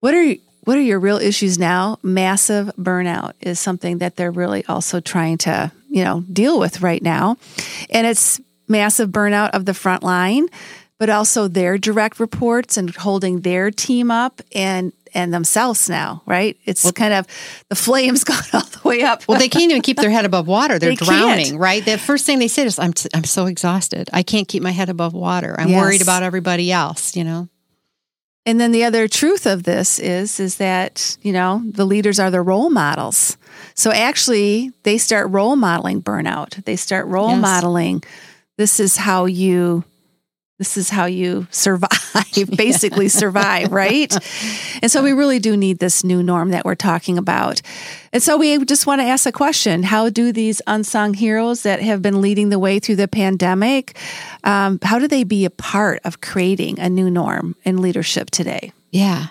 "What 0.00 0.14
are 0.14 0.34
what 0.64 0.76
are 0.76 0.82
your 0.82 0.98
real 0.98 1.18
issues 1.18 1.58
now?" 1.58 1.98
Massive 2.02 2.70
burnout 2.78 3.32
is 3.40 3.60
something 3.60 3.98
that 3.98 4.16
they're 4.16 4.30
really 4.30 4.64
also 4.66 5.00
trying 5.00 5.38
to 5.38 5.70
you 5.90 6.04
know 6.04 6.24
deal 6.32 6.58
with 6.58 6.80
right 6.80 7.02
now, 7.02 7.36
and 7.90 8.06
it's 8.06 8.40
massive 8.66 9.10
burnout 9.10 9.50
of 9.50 9.66
the 9.66 9.74
front 9.74 10.02
line 10.02 10.48
but 11.02 11.10
also 11.10 11.48
their 11.48 11.76
direct 11.76 12.20
reports 12.20 12.76
and 12.76 12.94
holding 12.94 13.40
their 13.40 13.72
team 13.72 14.08
up 14.08 14.40
and 14.54 14.92
and 15.14 15.32
themselves 15.32 15.88
now, 15.88 16.22
right? 16.26 16.56
It's 16.64 16.90
kind 16.92 17.12
of 17.14 17.26
the 17.68 17.74
flames 17.74 18.24
gone 18.30 18.42
all 18.52 18.60
the 18.62 18.80
way 18.88 19.02
up. 19.02 19.26
Well, 19.28 19.38
they 19.38 19.48
can't 19.48 19.70
even 19.70 19.82
keep 19.82 19.96
their 19.98 20.10
head 20.10 20.24
above 20.24 20.46
water. 20.46 20.78
They're 20.78 20.90
They 20.90 20.96
can't. 20.96 21.08
drowning, 21.08 21.58
right? 21.58 21.84
The 21.84 21.98
first 21.98 22.26
thing 22.26 22.38
they 22.38 22.48
say 22.48 22.64
is, 22.64 22.78
I'm, 22.78 22.92
t- 22.92 23.08
I'm 23.14 23.24
so 23.24 23.46
exhausted. 23.46 24.08
I 24.12 24.22
can't 24.22 24.48
keep 24.48 24.62
my 24.62 24.70
head 24.72 24.88
above 24.88 25.12
water. 25.14 25.54
I'm 25.58 25.68
Yes. 25.68 25.80
worried 25.82 26.02
about 26.02 26.22
everybody 26.22 26.70
else, 26.72 27.16
you 27.16 27.24
know? 27.24 27.48
and 28.44 28.60
then 28.60 28.72
the 28.72 28.82
other 28.82 29.06
truth 29.06 29.46
of 29.46 29.62
this 29.62 30.00
is 30.00 30.40
is 30.40 30.56
that, 30.56 31.16
you 31.22 31.32
know, 31.32 31.62
the 31.64 31.84
leaders 31.84 32.18
are 32.18 32.28
the 32.30 32.42
role 32.42 32.70
models. 32.70 33.36
So 33.76 33.92
actually, 33.92 34.72
they 34.82 34.98
start 34.98 35.30
role 35.30 35.54
modeling 35.54 36.02
burnout. 36.02 36.64
They 36.64 36.74
start 36.74 37.06
role 37.06 37.30
Yes. 37.30 37.40
modeling 37.40 38.02
this 38.58 38.80
is 38.80 38.96
how 38.96 39.26
you 39.26 39.84
this 40.62 40.76
is 40.76 40.90
how 40.90 41.06
you 41.06 41.48
survive, 41.50 41.90
basically 42.56 43.08
survive, 43.08 43.72
right? 43.72 44.16
And 44.80 44.92
so 44.92 45.02
we 45.02 45.12
really 45.12 45.40
do 45.40 45.56
need 45.56 45.80
this 45.80 46.04
new 46.04 46.22
norm 46.22 46.50
that 46.50 46.64
we're 46.64 46.76
talking 46.76 47.18
about. 47.18 47.60
And 48.12 48.22
so 48.22 48.36
we 48.36 48.64
just 48.64 48.86
want 48.86 49.00
to 49.00 49.04
ask 49.04 49.26
a 49.26 49.32
question 49.32 49.82
How 49.82 50.08
do 50.08 50.30
these 50.30 50.62
unsung 50.68 51.14
heroes 51.14 51.64
that 51.64 51.82
have 51.82 52.00
been 52.00 52.20
leading 52.20 52.50
the 52.50 52.60
way 52.60 52.78
through 52.78 52.94
the 52.94 53.08
pandemic, 53.08 53.96
um, 54.44 54.78
how 54.84 55.00
do 55.00 55.08
they 55.08 55.24
be 55.24 55.44
a 55.46 55.50
part 55.50 56.00
of 56.04 56.20
creating 56.20 56.78
a 56.78 56.88
new 56.88 57.10
norm 57.10 57.56
in 57.64 57.82
leadership 57.82 58.30
today? 58.30 58.72
Yeah. 58.92 59.30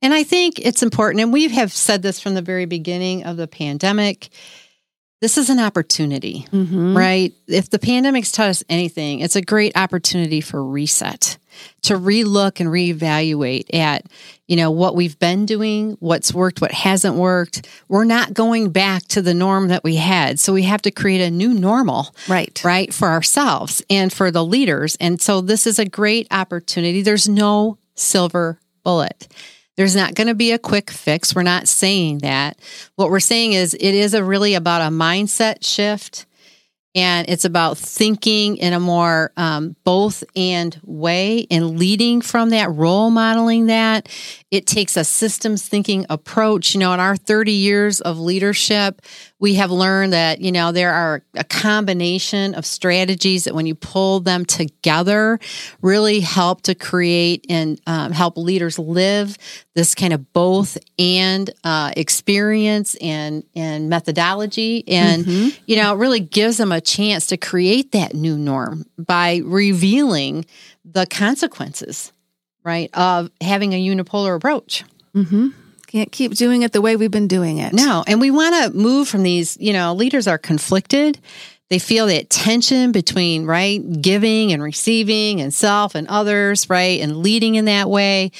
And 0.00 0.14
I 0.14 0.22
think 0.22 0.58
it's 0.58 0.82
important, 0.82 1.20
and 1.20 1.30
we 1.30 1.48
have 1.48 1.74
said 1.74 2.00
this 2.00 2.20
from 2.20 2.32
the 2.32 2.40
very 2.40 2.64
beginning 2.64 3.24
of 3.24 3.36
the 3.36 3.46
pandemic. 3.46 4.30
This 5.20 5.36
is 5.36 5.50
an 5.50 5.58
opportunity, 5.58 6.46
Mm-hmm. 6.50 6.96
right? 6.96 7.34
If 7.46 7.68
the 7.70 7.78
pandemic's 7.78 8.32
taught 8.32 8.48
us 8.48 8.64
anything, 8.68 9.20
it's 9.20 9.36
a 9.36 9.42
great 9.42 9.72
opportunity 9.76 10.40
for 10.40 10.64
reset, 10.64 11.36
to 11.82 11.94
relook 11.98 12.58
and 12.60 12.70
reevaluate 12.70 13.74
at, 13.74 14.06
you 14.48 14.56
know, 14.56 14.70
what 14.70 14.96
we've 14.96 15.18
been 15.18 15.44
doing, 15.44 15.96
what's 16.00 16.32
worked, 16.32 16.62
what 16.62 16.72
hasn't 16.72 17.16
worked. 17.16 17.68
We're 17.88 18.04
not 18.04 18.32
going 18.32 18.70
back 18.70 19.02
to 19.08 19.20
the 19.20 19.34
norm 19.34 19.68
that 19.68 19.84
we 19.84 19.96
had. 19.96 20.40
So 20.40 20.54
we 20.54 20.62
have 20.62 20.80
to 20.82 20.90
create 20.90 21.20
a 21.20 21.30
new 21.30 21.52
normal 21.52 22.14
Right. 22.26 22.58
right 22.64 22.92
for 22.94 23.08
ourselves 23.08 23.82
and 23.90 24.10
for 24.12 24.30
the 24.30 24.44
leaders 24.44 24.96
and 25.00 25.20
so 25.20 25.40
this 25.42 25.66
is 25.66 25.78
a 25.78 25.84
great 25.84 26.26
opportunity 26.30 27.02
there's 27.02 27.28
no 27.28 27.76
silver 27.94 28.58
bullet 28.84 29.28
there's 29.76 29.96
not 29.96 30.14
going 30.14 30.26
to 30.26 30.34
be 30.34 30.52
a 30.52 30.58
quick 30.58 30.90
fix. 30.90 31.34
We're 31.34 31.42
not 31.42 31.68
saying 31.68 32.18
that. 32.18 32.58
What 32.96 33.10
we're 33.10 33.20
saying 33.20 33.54
is 33.54 33.74
it 33.74 33.82
is 33.82 34.14
a 34.14 34.24
really 34.24 34.54
about 34.54 34.82
a 34.82 34.94
mindset 34.94 35.64
shift 35.64 36.26
and 36.94 37.28
it's 37.28 37.44
about 37.44 37.78
thinking 37.78 38.56
in 38.56 38.72
a 38.72 38.80
more 38.80 39.32
um, 39.36 39.76
both 39.84 40.24
and 40.34 40.78
way 40.82 41.46
and 41.50 41.78
leading 41.78 42.20
from 42.20 42.50
that 42.50 42.70
role 42.70 43.10
modeling 43.10 43.66
that. 43.66 44.08
It 44.50 44.66
takes 44.66 44.96
a 44.96 45.04
systems 45.04 45.66
thinking 45.66 46.04
approach. 46.10 46.74
You 46.74 46.80
know 46.80 46.92
in 46.92 47.00
our 47.00 47.16
30 47.16 47.52
years 47.52 48.00
of 48.00 48.18
leadership 48.18 49.02
we 49.40 49.54
have 49.54 49.70
learned 49.70 50.12
that 50.12 50.40
you 50.40 50.52
know 50.52 50.70
there 50.70 50.92
are 50.92 51.22
a 51.34 51.42
combination 51.44 52.54
of 52.54 52.64
strategies 52.64 53.44
that 53.44 53.54
when 53.54 53.66
you 53.66 53.74
pull 53.74 54.20
them 54.20 54.44
together 54.44 55.40
really 55.82 56.20
help 56.20 56.62
to 56.62 56.74
create 56.74 57.46
and 57.48 57.80
um, 57.86 58.12
help 58.12 58.36
leaders 58.36 58.78
live 58.78 59.36
this 59.74 59.94
kind 59.94 60.12
of 60.12 60.32
both 60.32 60.76
and 60.98 61.50
uh, 61.64 61.90
experience 61.96 62.94
and 63.00 63.42
and 63.56 63.88
methodology. 63.88 64.86
And 64.86 65.26
you 65.66 65.76
know 65.76 65.94
it 65.94 65.98
really 65.98 66.20
gives 66.20 66.58
them 66.58 66.70
a 66.70 66.80
chance 66.80 67.26
to 67.26 67.36
create 67.36 67.92
that 67.92 68.14
new 68.14 68.36
norm 68.36 68.84
by 68.98 69.40
revealing 69.44 70.44
the 70.84 71.06
consequences 71.06 72.12
right 72.62 72.90
of 72.94 73.30
having 73.40 73.72
a 73.72 73.82
unipolar 73.84 74.36
approach. 74.36 74.84
Mm-hmm. 75.14 75.48
Can't 75.90 76.12
keep 76.12 76.34
doing 76.34 76.62
it 76.62 76.72
the 76.72 76.80
way 76.80 76.94
we've 76.94 77.10
been 77.10 77.26
doing 77.26 77.58
it. 77.58 77.72
No. 77.72 78.04
And 78.06 78.20
we 78.20 78.30
want 78.30 78.54
to 78.54 78.78
move 78.78 79.08
from 79.08 79.24
these, 79.24 79.56
you 79.58 79.72
know, 79.72 79.92
leaders 79.92 80.28
are 80.28 80.38
conflicted. 80.38 81.18
They 81.68 81.80
feel 81.80 82.06
that 82.06 82.30
tension 82.30 82.92
between, 82.92 83.44
right, 83.44 83.80
giving 84.00 84.52
and 84.52 84.62
receiving 84.62 85.40
and 85.40 85.52
self 85.52 85.96
and 85.96 86.06
others, 86.06 86.70
right, 86.70 87.00
and 87.00 87.16
leading 87.16 87.56
in 87.56 87.64
that 87.64 87.90
way. 87.90 88.30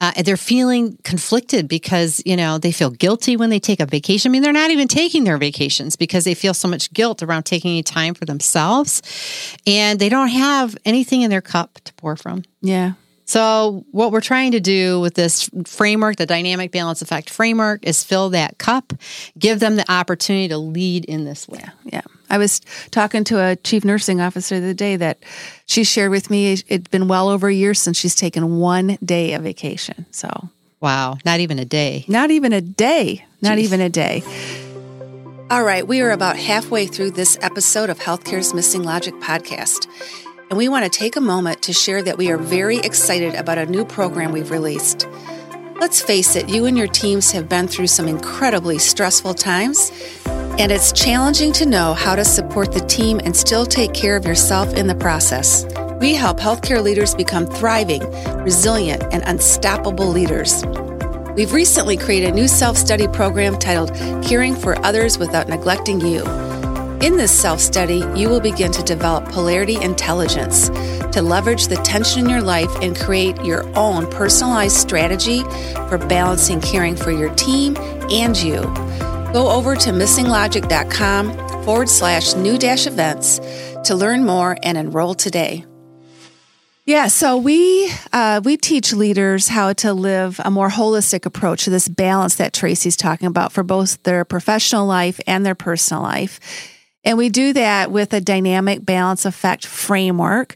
Uh, 0.00 0.12
they're 0.22 0.36
feeling 0.36 0.96
conflicted 1.02 1.68
because 1.68 2.22
you 2.24 2.36
know 2.36 2.58
they 2.58 2.72
feel 2.72 2.90
guilty 2.90 3.36
when 3.36 3.50
they 3.50 3.60
take 3.60 3.78
a 3.80 3.86
vacation. 3.86 4.30
I 4.30 4.32
mean, 4.32 4.42
they're 4.42 4.52
not 4.52 4.70
even 4.70 4.88
taking 4.88 5.24
their 5.24 5.38
vacations 5.38 5.94
because 5.94 6.24
they 6.24 6.34
feel 6.34 6.54
so 6.54 6.66
much 6.66 6.92
guilt 6.92 7.22
around 7.22 7.44
taking 7.44 7.70
any 7.70 7.84
time 7.84 8.14
for 8.14 8.24
themselves, 8.24 9.00
and 9.64 10.00
they 10.00 10.08
don't 10.08 10.28
have 10.28 10.76
anything 10.84 11.22
in 11.22 11.30
their 11.30 11.40
cup 11.40 11.78
to 11.84 11.92
pour 11.94 12.16
from. 12.16 12.42
Yeah. 12.60 12.94
So, 13.32 13.86
what 13.92 14.12
we're 14.12 14.20
trying 14.20 14.52
to 14.52 14.60
do 14.60 15.00
with 15.00 15.14
this 15.14 15.48
framework, 15.64 16.16
the 16.16 16.26
dynamic 16.26 16.70
balance 16.70 17.00
effect 17.00 17.30
framework, 17.30 17.82
is 17.82 18.04
fill 18.04 18.28
that 18.28 18.58
cup, 18.58 18.92
give 19.38 19.58
them 19.58 19.76
the 19.76 19.90
opportunity 19.90 20.48
to 20.48 20.58
lead 20.58 21.06
in 21.06 21.24
this 21.24 21.48
way. 21.48 21.60
Yeah. 21.62 21.70
Yeah. 21.86 22.00
I 22.28 22.36
was 22.36 22.60
talking 22.90 23.24
to 23.24 23.42
a 23.42 23.56
chief 23.56 23.86
nursing 23.86 24.20
officer 24.20 24.60
the 24.60 24.66
other 24.66 24.74
day 24.74 24.96
that 24.96 25.22
she 25.64 25.82
shared 25.82 26.10
with 26.10 26.28
me 26.28 26.52
it'd 26.52 26.90
been 26.90 27.08
well 27.08 27.30
over 27.30 27.48
a 27.48 27.54
year 27.54 27.72
since 27.72 27.96
she's 27.96 28.14
taken 28.14 28.58
one 28.58 28.98
day 29.02 29.32
of 29.32 29.44
vacation. 29.44 30.04
So, 30.10 30.28
wow, 30.82 31.16
not 31.24 31.40
even 31.40 31.58
a 31.58 31.64
day. 31.64 32.04
Not 32.08 32.30
even 32.30 32.52
a 32.52 32.60
day. 32.60 33.24
Not 33.40 33.56
Jeez. 33.56 33.62
even 33.62 33.80
a 33.80 33.88
day. 33.88 34.22
All 35.48 35.64
right, 35.64 35.86
we 35.86 36.02
are 36.02 36.10
about 36.10 36.36
halfway 36.36 36.86
through 36.86 37.12
this 37.12 37.38
episode 37.40 37.88
of 37.88 37.98
Healthcare's 37.98 38.52
Missing 38.52 38.82
Logic 38.82 39.14
podcast. 39.14 39.86
And 40.52 40.58
we 40.58 40.68
want 40.68 40.84
to 40.84 40.90
take 40.90 41.16
a 41.16 41.20
moment 41.22 41.62
to 41.62 41.72
share 41.72 42.02
that 42.02 42.18
we 42.18 42.30
are 42.30 42.36
very 42.36 42.76
excited 42.76 43.34
about 43.36 43.56
a 43.56 43.64
new 43.64 43.86
program 43.86 44.32
we've 44.32 44.50
released. 44.50 45.08
Let's 45.80 46.02
face 46.02 46.36
it, 46.36 46.50
you 46.50 46.66
and 46.66 46.76
your 46.76 46.88
teams 46.88 47.30
have 47.30 47.48
been 47.48 47.66
through 47.66 47.86
some 47.86 48.06
incredibly 48.06 48.76
stressful 48.76 49.32
times, 49.32 49.90
and 50.26 50.70
it's 50.70 50.92
challenging 50.92 51.54
to 51.54 51.64
know 51.64 51.94
how 51.94 52.14
to 52.16 52.22
support 52.22 52.72
the 52.72 52.80
team 52.80 53.18
and 53.24 53.34
still 53.34 53.64
take 53.64 53.94
care 53.94 54.14
of 54.14 54.26
yourself 54.26 54.74
in 54.74 54.88
the 54.88 54.94
process. 54.94 55.64
We 56.02 56.12
help 56.12 56.38
healthcare 56.38 56.82
leaders 56.82 57.14
become 57.14 57.46
thriving, 57.46 58.02
resilient, 58.42 59.04
and 59.10 59.22
unstoppable 59.22 60.08
leaders. 60.08 60.66
We've 61.34 61.54
recently 61.54 61.96
created 61.96 62.28
a 62.28 62.34
new 62.34 62.46
self 62.46 62.76
study 62.76 63.08
program 63.08 63.58
titled 63.58 63.94
Caring 64.22 64.54
for 64.54 64.78
Others 64.84 65.16
Without 65.16 65.48
Neglecting 65.48 66.02
You. 66.02 66.51
In 67.02 67.16
this 67.16 67.32
self 67.32 67.58
study, 67.58 68.04
you 68.14 68.28
will 68.28 68.40
begin 68.40 68.70
to 68.70 68.82
develop 68.84 69.24
polarity 69.24 69.74
intelligence 69.74 70.68
to 71.10 71.20
leverage 71.20 71.66
the 71.66 71.74
tension 71.74 72.26
in 72.26 72.30
your 72.30 72.40
life 72.40 72.70
and 72.80 72.96
create 72.96 73.42
your 73.42 73.66
own 73.76 74.08
personalized 74.08 74.76
strategy 74.76 75.42
for 75.88 75.98
balancing 75.98 76.60
caring 76.60 76.94
for 76.94 77.10
your 77.10 77.34
team 77.34 77.76
and 77.76 78.40
you. 78.40 78.60
Go 79.32 79.50
over 79.50 79.74
to 79.74 79.90
missinglogic.com 79.90 81.64
forward 81.64 81.88
slash 81.88 82.36
new 82.36 82.56
dash 82.56 82.86
events 82.86 83.40
to 83.82 83.96
learn 83.96 84.24
more 84.24 84.56
and 84.62 84.78
enroll 84.78 85.14
today. 85.14 85.66
Yeah, 86.84 87.08
so 87.08 87.36
we 87.36 87.92
uh, 88.12 88.42
we 88.44 88.56
teach 88.56 88.92
leaders 88.92 89.48
how 89.48 89.72
to 89.72 89.92
live 89.92 90.40
a 90.44 90.52
more 90.52 90.68
holistic 90.68 91.26
approach 91.26 91.64
to 91.64 91.70
this 91.70 91.88
balance 91.88 92.36
that 92.36 92.52
Tracy's 92.52 92.96
talking 92.96 93.26
about 93.26 93.52
for 93.52 93.64
both 93.64 94.00
their 94.04 94.24
professional 94.24 94.86
life 94.86 95.20
and 95.26 95.44
their 95.44 95.56
personal 95.56 96.04
life. 96.04 96.71
And 97.04 97.18
we 97.18 97.28
do 97.28 97.52
that 97.54 97.90
with 97.90 98.12
a 98.12 98.20
dynamic 98.20 98.84
balance 98.84 99.24
effect 99.24 99.66
framework. 99.66 100.54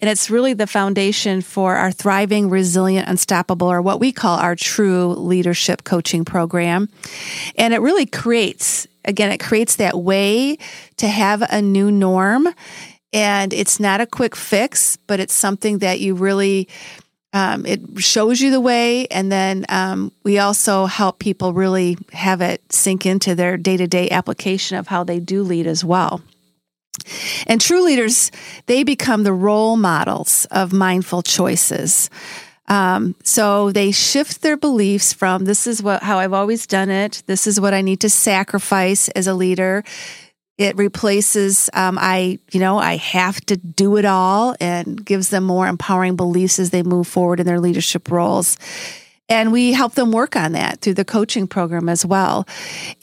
And 0.00 0.08
it's 0.08 0.30
really 0.30 0.52
the 0.52 0.66
foundation 0.66 1.42
for 1.42 1.74
our 1.74 1.90
thriving, 1.90 2.50
resilient, 2.50 3.08
unstoppable, 3.08 3.70
or 3.70 3.82
what 3.82 3.98
we 3.98 4.12
call 4.12 4.38
our 4.38 4.54
true 4.54 5.14
leadership 5.14 5.84
coaching 5.84 6.24
program. 6.24 6.88
And 7.56 7.74
it 7.74 7.80
really 7.80 8.06
creates, 8.06 8.86
again, 9.04 9.32
it 9.32 9.38
creates 9.38 9.76
that 9.76 9.98
way 9.98 10.58
to 10.98 11.08
have 11.08 11.42
a 11.42 11.60
new 11.60 11.90
norm. 11.90 12.48
And 13.12 13.52
it's 13.52 13.80
not 13.80 14.00
a 14.00 14.06
quick 14.06 14.36
fix, 14.36 14.96
but 15.06 15.18
it's 15.18 15.34
something 15.34 15.78
that 15.78 15.98
you 15.98 16.14
really 16.14 16.68
um, 17.38 17.64
it 17.66 17.80
shows 17.98 18.40
you 18.40 18.50
the 18.50 18.60
way, 18.60 19.06
and 19.06 19.30
then 19.30 19.64
um, 19.68 20.10
we 20.24 20.40
also 20.40 20.86
help 20.86 21.20
people 21.20 21.52
really 21.52 21.96
have 22.12 22.40
it 22.40 22.60
sink 22.72 23.06
into 23.06 23.36
their 23.36 23.56
day 23.56 23.76
to 23.76 23.86
day 23.86 24.10
application 24.10 24.76
of 24.76 24.88
how 24.88 25.04
they 25.04 25.20
do 25.20 25.44
lead 25.44 25.68
as 25.68 25.84
well. 25.84 26.20
And 27.46 27.60
true 27.60 27.84
leaders, 27.84 28.32
they 28.66 28.82
become 28.82 29.22
the 29.22 29.32
role 29.32 29.76
models 29.76 30.48
of 30.50 30.72
mindful 30.72 31.22
choices. 31.22 32.10
Um, 32.66 33.14
so 33.22 33.70
they 33.70 33.92
shift 33.92 34.42
their 34.42 34.56
beliefs 34.56 35.12
from 35.12 35.44
this 35.44 35.68
is 35.68 35.80
what 35.80 36.02
how 36.02 36.18
I've 36.18 36.32
always 36.32 36.66
done 36.66 36.90
it. 36.90 37.22
This 37.26 37.46
is 37.46 37.60
what 37.60 37.72
I 37.72 37.82
need 37.82 38.00
to 38.00 38.10
sacrifice 38.10 39.08
as 39.10 39.28
a 39.28 39.32
leader 39.32 39.84
it 40.58 40.76
replaces, 40.76 41.70
um, 41.72 41.96
I, 42.00 42.40
you 42.50 42.58
know, 42.58 42.78
I 42.78 42.96
have 42.96 43.40
to 43.42 43.56
do 43.56 43.96
it 43.96 44.04
all 44.04 44.56
and 44.60 45.02
gives 45.04 45.30
them 45.30 45.44
more 45.44 45.68
empowering 45.68 46.16
beliefs 46.16 46.58
as 46.58 46.70
they 46.70 46.82
move 46.82 47.06
forward 47.06 47.38
in 47.38 47.46
their 47.46 47.60
leadership 47.60 48.10
roles. 48.10 48.58
And 49.30 49.52
we 49.52 49.72
help 49.72 49.94
them 49.94 50.10
work 50.10 50.36
on 50.36 50.52
that 50.52 50.80
through 50.80 50.94
the 50.94 51.04
coaching 51.04 51.46
program 51.46 51.88
as 51.88 52.04
well. 52.04 52.48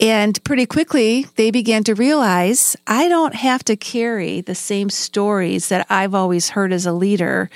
And 0.00 0.42
pretty 0.44 0.66
quickly, 0.66 1.26
they 1.36 1.50
began 1.50 1.84
to 1.84 1.94
realize 1.94 2.76
I 2.86 3.08
don't 3.08 3.34
have 3.34 3.62
to 3.64 3.76
carry 3.76 4.40
the 4.40 4.54
same 4.54 4.90
stories 4.90 5.68
that 5.68 5.86
I've 5.88 6.14
always 6.14 6.50
heard 6.50 6.72
as 6.72 6.84
a 6.84 6.92
leader. 6.92 7.48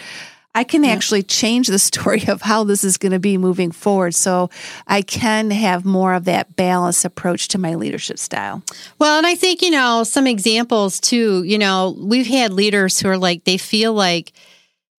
I 0.55 0.65
can 0.65 0.85
yeah. 0.85 0.91
actually 0.91 1.23
change 1.23 1.69
the 1.69 1.79
story 1.91 2.27
of 2.29 2.43
how 2.43 2.65
this 2.65 2.85
is 2.85 2.99
going 2.99 3.13
to 3.13 3.19
be 3.19 3.39
moving 3.39 3.73
forward. 3.73 4.15
So 4.15 4.51
I 4.87 5.03
can 5.03 5.51
have 5.51 5.85
more 5.85 6.15
of 6.15 6.25
that 6.25 6.57
balanced 6.57 7.05
approach 7.05 7.49
to 7.49 7.59
my 7.59 7.75
leadership 7.75 8.19
style. 8.19 8.63
Well, 8.99 9.19
and 9.19 9.27
I 9.27 9.35
think, 9.35 9.63
you 9.63 9.71
know, 9.71 10.05
some 10.05 10.27
examples 10.27 11.01
too, 11.01 11.43
you 11.45 11.59
know, 11.59 11.97
we've 11.99 12.27
had 12.27 12.53
leaders 12.53 12.99
who 12.99 13.09
are 13.09 13.19
like, 13.19 13.45
they 13.45 13.59
feel 13.59 13.93
like 13.93 14.33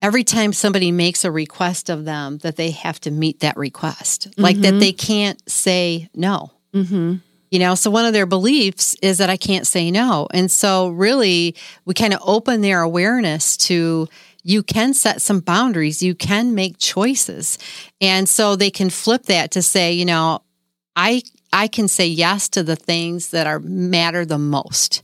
every 0.02 0.24
time 0.24 0.52
somebody 0.52 0.90
makes 0.90 1.24
a 1.24 1.30
request 1.30 1.88
of 1.88 2.04
them, 2.04 2.38
that 2.38 2.56
they 2.56 2.72
have 2.72 3.00
to 3.00 3.10
meet 3.10 3.40
that 3.40 3.56
request, 3.56 4.28
mm-hmm. 4.30 4.42
like 4.42 4.56
that 4.56 4.72
mm-hmm. 4.72 4.80
they 4.80 4.92
can't 4.92 5.50
say 5.50 6.10
no. 6.14 6.50
Mm-hmm. 6.74 7.16
You 7.50 7.58
know, 7.58 7.74
so 7.74 7.90
one 7.90 8.06
of 8.06 8.14
their 8.14 8.24
beliefs 8.24 8.96
is 9.02 9.18
that 9.18 9.28
I 9.28 9.36
can't 9.36 9.66
say 9.66 9.90
no. 9.90 10.26
And 10.32 10.50
so, 10.50 10.88
really, 10.88 11.54
we 11.84 11.92
kind 11.92 12.14
of 12.14 12.20
open 12.22 12.62
their 12.62 12.80
awareness 12.80 13.58
to, 13.58 14.08
you 14.42 14.62
can 14.62 14.94
set 14.94 15.22
some 15.22 15.40
boundaries, 15.40 16.02
you 16.02 16.14
can 16.14 16.54
make 16.54 16.78
choices. 16.78 17.58
And 18.00 18.28
so 18.28 18.56
they 18.56 18.70
can 18.70 18.90
flip 18.90 19.24
that 19.24 19.52
to 19.52 19.62
say, 19.62 19.92
you 19.92 20.04
know, 20.04 20.42
I 20.96 21.22
I 21.52 21.68
can 21.68 21.88
say 21.88 22.06
yes 22.06 22.48
to 22.50 22.62
the 22.62 22.76
things 22.76 23.30
that 23.30 23.46
are 23.46 23.60
matter 23.60 24.24
the 24.24 24.38
most. 24.38 25.02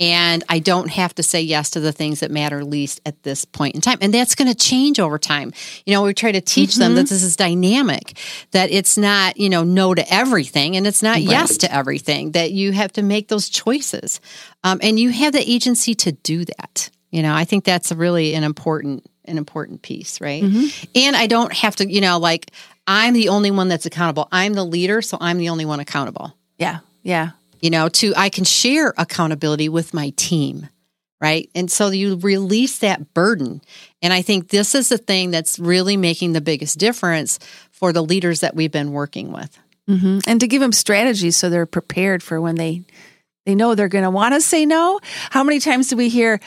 And 0.00 0.44
I 0.48 0.60
don't 0.60 0.90
have 0.90 1.12
to 1.16 1.24
say 1.24 1.40
yes 1.40 1.70
to 1.70 1.80
the 1.80 1.90
things 1.90 2.20
that 2.20 2.30
matter 2.30 2.64
least 2.64 3.00
at 3.04 3.20
this 3.24 3.44
point 3.44 3.74
in 3.74 3.80
time. 3.80 3.98
And 4.00 4.14
that's 4.14 4.36
going 4.36 4.46
to 4.46 4.54
change 4.54 5.00
over 5.00 5.18
time. 5.18 5.52
You 5.86 5.94
know, 5.94 6.02
we 6.02 6.14
try 6.14 6.30
to 6.30 6.40
teach 6.40 6.70
mm-hmm. 6.70 6.80
them 6.80 6.94
that 6.94 7.08
this 7.08 7.24
is 7.24 7.34
dynamic, 7.34 8.16
that 8.52 8.70
it's 8.70 8.96
not, 8.96 9.38
you 9.38 9.48
know, 9.48 9.64
no 9.64 9.94
to 9.94 10.12
everything 10.12 10.76
and 10.76 10.86
it's 10.86 11.02
not 11.02 11.16
right. 11.16 11.24
yes 11.24 11.56
to 11.58 11.74
everything, 11.74 12.32
that 12.32 12.52
you 12.52 12.70
have 12.72 12.92
to 12.92 13.02
make 13.02 13.26
those 13.26 13.48
choices. 13.48 14.20
Um, 14.62 14.78
and 14.84 15.00
you 15.00 15.10
have 15.10 15.32
the 15.32 15.50
agency 15.50 15.96
to 15.96 16.12
do 16.12 16.44
that. 16.44 16.90
You 17.10 17.22
know, 17.22 17.34
I 17.34 17.44
think 17.44 17.64
that's 17.64 17.90
really 17.92 18.34
an 18.34 18.44
important 18.44 19.06
an 19.24 19.38
important 19.38 19.82
piece, 19.82 20.20
right? 20.20 20.42
Mm-hmm. 20.42 20.84
And 20.94 21.14
I 21.14 21.26
don't 21.26 21.52
have 21.52 21.76
to, 21.76 21.90
you 21.90 22.00
know, 22.00 22.18
like 22.18 22.50
I'm 22.86 23.12
the 23.12 23.28
only 23.28 23.50
one 23.50 23.68
that's 23.68 23.86
accountable. 23.86 24.26
I'm 24.32 24.54
the 24.54 24.64
leader, 24.64 25.02
so 25.02 25.18
I'm 25.20 25.38
the 25.38 25.50
only 25.50 25.66
one 25.66 25.80
accountable. 25.80 26.34
Yeah. 26.56 26.78
Yeah. 27.02 27.30
You 27.60 27.70
know, 27.70 27.88
to 27.88 28.14
I 28.16 28.30
can 28.30 28.44
share 28.44 28.94
accountability 28.96 29.68
with 29.68 29.92
my 29.92 30.10
team, 30.16 30.68
right? 31.20 31.50
And 31.54 31.70
so 31.70 31.90
you 31.90 32.16
release 32.16 32.78
that 32.78 33.12
burden. 33.12 33.60
And 34.00 34.12
I 34.12 34.22
think 34.22 34.48
this 34.48 34.74
is 34.74 34.88
the 34.88 34.98
thing 34.98 35.30
that's 35.30 35.58
really 35.58 35.96
making 35.96 36.32
the 36.32 36.40
biggest 36.40 36.78
difference 36.78 37.38
for 37.70 37.92
the 37.92 38.02
leaders 38.02 38.40
that 38.40 38.54
we've 38.54 38.72
been 38.72 38.92
working 38.92 39.32
with. 39.32 39.58
Mm-hmm. 39.88 40.18
And 40.26 40.40
to 40.40 40.46
give 40.46 40.60
them 40.60 40.72
strategies 40.72 41.36
so 41.36 41.50
they're 41.50 41.66
prepared 41.66 42.22
for 42.22 42.40
when 42.40 42.54
they 42.54 42.84
they 43.46 43.54
know 43.54 43.74
they're 43.74 43.88
going 43.88 44.04
to 44.04 44.10
want 44.10 44.34
to 44.34 44.42
say 44.42 44.66
no. 44.66 45.00
How 45.30 45.42
many 45.42 45.58
times 45.58 45.88
do 45.88 45.96
we 45.96 46.10
hear, 46.10 46.38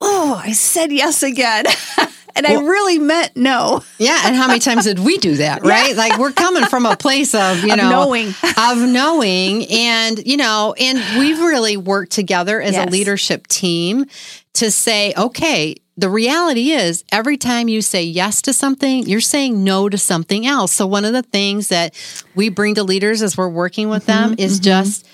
oh, 0.00 0.40
I 0.42 0.52
said 0.52 0.92
yes 0.92 1.22
again. 1.22 1.64
and 2.36 2.46
well, 2.46 2.62
I 2.62 2.68
really 2.68 2.98
meant 2.98 3.36
no. 3.36 3.82
yeah. 3.98 4.22
And 4.24 4.36
how 4.36 4.46
many 4.46 4.60
times 4.60 4.84
did 4.84 4.98
we 4.98 5.18
do 5.18 5.36
that, 5.36 5.62
right? 5.64 5.90
Yeah. 5.90 5.96
Like 5.96 6.18
we're 6.18 6.32
coming 6.32 6.66
from 6.66 6.86
a 6.86 6.96
place 6.96 7.34
of, 7.34 7.64
you 7.64 7.72
of 7.72 7.78
know, 7.78 7.90
knowing. 7.90 8.28
of 8.28 8.78
knowing. 8.78 9.66
And, 9.70 10.26
you 10.26 10.36
know, 10.36 10.74
and 10.78 10.98
we've 11.18 11.38
really 11.38 11.76
worked 11.76 12.12
together 12.12 12.60
as 12.60 12.72
yes. 12.72 12.86
a 12.86 12.90
leadership 12.90 13.46
team 13.46 14.06
to 14.54 14.70
say, 14.70 15.12
okay, 15.16 15.76
the 15.98 16.10
reality 16.10 16.70
is 16.70 17.04
every 17.10 17.38
time 17.38 17.68
you 17.68 17.80
say 17.80 18.02
yes 18.02 18.42
to 18.42 18.52
something, 18.52 19.06
you're 19.06 19.20
saying 19.20 19.64
no 19.64 19.88
to 19.88 19.96
something 19.96 20.46
else. 20.46 20.72
So 20.72 20.86
one 20.86 21.06
of 21.06 21.14
the 21.14 21.22
things 21.22 21.68
that 21.68 21.94
we 22.34 22.50
bring 22.50 22.74
to 22.74 22.82
leaders 22.82 23.22
as 23.22 23.36
we're 23.36 23.48
working 23.48 23.88
with 23.88 24.06
mm-hmm, 24.06 24.30
them 24.30 24.34
is 24.38 24.60
mm-hmm. 24.60 24.64
just 24.64 25.06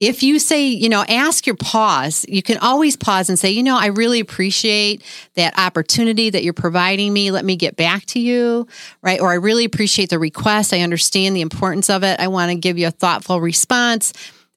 if 0.00 0.22
you 0.22 0.38
say, 0.38 0.68
you 0.68 0.88
know, 0.88 1.04
ask 1.08 1.46
your 1.46 1.56
pause, 1.56 2.24
you 2.28 2.42
can 2.42 2.58
always 2.58 2.96
pause 2.96 3.28
and 3.28 3.38
say, 3.38 3.50
you 3.50 3.64
know, 3.64 3.76
I 3.76 3.86
really 3.86 4.20
appreciate 4.20 5.02
that 5.34 5.58
opportunity 5.58 6.30
that 6.30 6.44
you're 6.44 6.52
providing 6.52 7.12
me. 7.12 7.32
Let 7.32 7.44
me 7.44 7.56
get 7.56 7.74
back 7.74 8.04
to 8.06 8.20
you, 8.20 8.68
right? 9.02 9.20
Or 9.20 9.30
I 9.30 9.34
really 9.34 9.64
appreciate 9.64 10.10
the 10.10 10.18
request. 10.18 10.72
I 10.72 10.82
understand 10.82 11.34
the 11.34 11.40
importance 11.40 11.90
of 11.90 12.04
it. 12.04 12.20
I 12.20 12.28
want 12.28 12.50
to 12.50 12.56
give 12.56 12.78
you 12.78 12.86
a 12.86 12.92
thoughtful 12.92 13.40
response. 13.40 14.12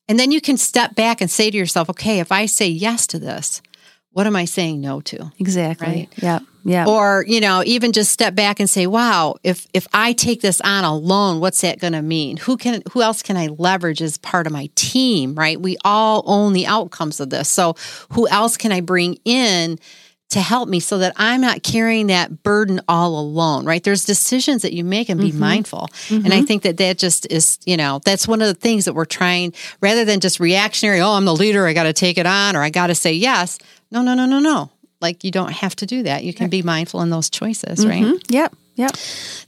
And 0.08 0.20
then 0.20 0.32
you 0.32 0.42
can 0.42 0.58
step 0.58 0.94
back 0.94 1.22
and 1.22 1.32
say 1.32 1.50
to 1.50 1.58
yourself, 1.58 1.90
okay, 1.90 2.20
if 2.20 2.32
I 2.32 2.46
say 2.46 2.68
yes 2.68 3.08
to 3.08 3.18
this, 3.18 3.62
what 4.14 4.28
am 4.28 4.36
I 4.36 4.46
saying 4.46 4.82
no 4.82 5.02
to? 5.02 5.32
Exactly. 5.40 5.88
Right. 5.88 6.10
Yeah. 6.18 6.40
Yeah. 6.64 6.86
Or, 6.88 7.26
you 7.28 7.42
know, 7.42 7.64
even 7.66 7.92
just 7.92 8.12
step 8.12 8.36
back 8.36 8.60
and 8.60 8.70
say, 8.70 8.86
wow, 8.86 9.36
if 9.44 9.68
if 9.74 9.88
I 9.94 10.14
take 10.14 10.42
this 10.42 10.62
on 10.62 10.84
alone, 10.84 11.40
what's 11.40 11.62
that 11.62 11.80
going 11.80 11.94
to 11.94 12.02
mean? 12.02 12.38
Who 12.38 12.56
can 12.56 12.84
who 12.92 13.02
else 13.02 13.24
can 13.24 13.36
I 13.36 13.48
leverage 13.48 14.02
as 14.02 14.18
part 14.20 14.46
of 14.46 14.54
my 14.54 14.70
team, 14.76 15.34
right? 15.34 15.60
We 15.60 15.78
all 15.84 16.24
own 16.28 16.54
the 16.54 16.68
outcomes 16.68 17.20
of 17.20 17.32
this. 17.32 17.50
So, 17.50 17.76
who 18.10 18.28
else 18.28 18.58
can 18.58 18.72
I 18.72 18.82
bring 18.82 19.18
in 19.26 19.80
to 20.32 20.42
help 20.42 20.70
me 20.70 20.80
so 20.80 20.98
that 21.00 21.14
I'm 21.18 21.42
not 21.42 21.62
carrying 21.62 22.08
that 22.08 22.44
burden 22.44 22.82
all 22.88 23.20
alone, 23.20 23.66
right? 23.66 23.84
There's 23.84 24.06
decisions 24.06 24.62
that 24.62 24.74
you 24.74 24.84
make 24.84 25.10
and 25.10 25.20
be 25.20 25.30
mm-hmm. 25.30 25.40
mindful. 25.40 25.90
Mm-hmm. 26.08 26.26
And 26.26 26.34
I 26.34 26.42
think 26.42 26.64
that 26.64 26.78
that 26.78 26.98
just 26.98 27.30
is, 27.32 27.60
you 27.66 27.78
know, 27.78 28.00
that's 28.06 28.28
one 28.28 28.42
of 28.42 28.48
the 28.48 28.54
things 28.54 28.86
that 28.86 28.94
we're 28.94 29.06
trying 29.06 29.54
rather 29.82 30.06
than 30.06 30.22
just 30.22 30.40
reactionary, 30.40 31.02
oh, 31.02 31.12
I'm 31.12 31.26
the 31.26 31.36
leader, 31.36 31.68
I 31.68 31.74
got 31.74 31.84
to 31.84 31.94
take 31.94 32.18
it 32.18 32.26
on 32.26 32.56
or 32.56 32.64
I 32.64 32.70
got 32.70 32.88
to 32.88 32.96
say 32.96 33.14
yes. 33.14 33.60
No, 33.92 34.02
no, 34.02 34.14
no, 34.14 34.26
no, 34.26 34.40
no. 34.40 34.72
Like 35.02 35.24
you 35.24 35.32
don't 35.32 35.52
have 35.52 35.76
to 35.78 35.86
do 35.86 36.04
that. 36.04 36.24
You 36.24 36.34
can 36.34 36.50
be 36.50 36.62
mindful 36.62 37.02
in 37.02 37.10
those 37.10 37.30
choices, 37.30 37.86
right? 37.86 38.04
Mm-hmm. 38.04 38.18
Yep. 38.30 38.56
Yep. 38.76 38.92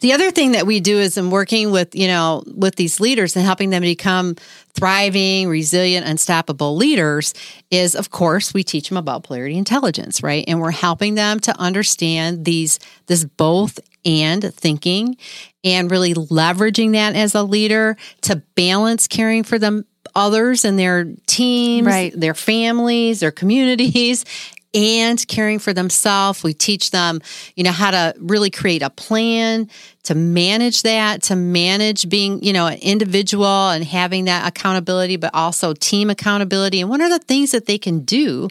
The 0.02 0.14
other 0.14 0.32
thing 0.32 0.52
that 0.52 0.68
we 0.68 0.80
do 0.80 1.00
is 1.00 1.18
in 1.18 1.30
working 1.30 1.72
with, 1.72 1.96
you 1.96 2.08
know, 2.08 2.44
with 2.46 2.76
these 2.76 3.00
leaders 3.00 3.36
and 3.36 3.46
helping 3.46 3.70
them 3.70 3.82
become 3.82 4.36
thriving, 4.74 5.48
resilient, 5.48 6.06
unstoppable 6.06 6.76
leaders 6.76 7.34
is 7.72 7.96
of 7.96 8.10
course 8.10 8.54
we 8.54 8.64
teach 8.64 8.90
them 8.90 8.98
about 8.98 9.24
polarity 9.24 9.58
intelligence, 9.58 10.22
right? 10.22 10.44
And 10.48 10.60
we're 10.60 10.72
helping 10.72 11.16
them 11.16 11.40
to 11.42 11.58
understand 11.58 12.44
these 12.44 12.80
this 13.08 13.24
both 13.24 13.80
and 14.06 14.54
thinking 14.54 15.16
and 15.64 15.90
really 15.90 16.14
leveraging 16.14 16.92
that 16.92 17.16
as 17.16 17.34
a 17.34 17.44
leader 17.44 17.96
to 18.22 18.38
balance 18.56 19.08
caring 19.08 19.44
for 19.44 19.58
them 19.58 19.86
others 20.16 20.66
and 20.66 20.78
their 20.78 21.06
teams, 21.28 21.88
right. 21.88 22.14
their 22.16 22.34
families, 22.34 23.20
their 23.22 23.32
communities, 23.32 24.26
and 24.74 25.26
caring 25.28 25.60
for 25.60 25.74
themselves. 25.74 26.44
We 26.44 26.54
teach 26.54 26.92
them, 26.92 27.22
you 27.56 27.64
know, 27.64 27.72
how 27.72 27.92
to 27.92 28.14
really 28.20 28.50
create 28.50 28.82
a 28.82 28.90
plan 28.90 29.70
to 30.04 30.16
manage 30.16 30.82
that, 30.84 31.24
to 31.24 31.36
manage 31.36 32.10
being, 32.10 32.44
you 32.44 32.54
know, 32.54 32.68
an 32.68 32.80
individual 32.82 33.70
and 33.70 33.84
having 33.84 34.26
that 34.26 34.48
accountability, 34.48 35.18
but 35.18 35.32
also 35.34 35.74
team 35.74 36.10
accountability. 36.10 36.82
And 36.82 36.90
what 36.90 37.02
are 37.02 37.10
the 37.10 37.20
things 37.20 37.52
that 37.52 37.66
they 37.66 37.78
can 37.78 38.00
do 38.00 38.50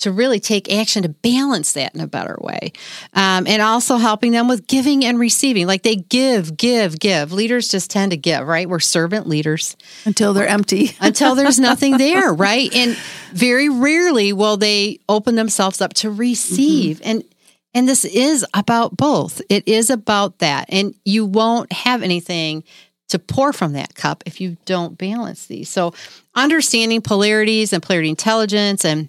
to 0.00 0.10
really 0.10 0.40
take 0.40 0.72
action 0.72 1.02
to 1.02 1.08
balance 1.08 1.72
that 1.72 1.94
in 1.94 2.00
a 2.00 2.06
better 2.06 2.36
way. 2.40 2.72
Um, 3.14 3.46
and 3.46 3.62
also 3.62 3.96
helping 3.96 4.32
them 4.32 4.48
with 4.48 4.66
giving 4.66 5.04
and 5.04 5.18
receiving. 5.18 5.66
Like 5.66 5.82
they 5.82 5.96
give, 5.96 6.56
give, 6.56 6.98
give. 6.98 7.32
Leaders 7.32 7.68
just 7.68 7.90
tend 7.90 8.10
to 8.10 8.16
give, 8.16 8.46
right? 8.46 8.68
We're 8.68 8.80
servant 8.80 9.26
leaders 9.26 9.76
until 10.04 10.32
they're 10.32 10.48
empty, 10.48 10.92
until 11.00 11.34
there's 11.34 11.58
nothing 11.58 11.98
there, 11.98 12.32
right? 12.32 12.74
And 12.74 12.96
very 13.32 13.68
rarely 13.68 14.32
will 14.32 14.56
they 14.56 14.98
open 15.08 15.36
themselves 15.36 15.80
up 15.80 15.94
to 15.94 16.10
receive. 16.10 16.98
Mm-hmm. 17.00 17.10
And 17.10 17.24
and 17.72 17.88
this 17.88 18.04
is 18.04 18.44
about 18.52 18.96
both. 18.96 19.40
It 19.48 19.68
is 19.68 19.90
about 19.90 20.40
that. 20.40 20.66
And 20.70 20.92
you 21.04 21.24
won't 21.24 21.72
have 21.72 22.02
anything 22.02 22.64
to 23.10 23.18
pour 23.20 23.52
from 23.52 23.74
that 23.74 23.94
cup 23.94 24.24
if 24.26 24.40
you 24.40 24.56
don't 24.64 24.98
balance 24.98 25.46
these. 25.46 25.68
So 25.68 25.94
understanding 26.34 27.00
polarities 27.00 27.72
and 27.72 27.80
polarity 27.80 28.08
intelligence 28.08 28.84
and 28.84 29.08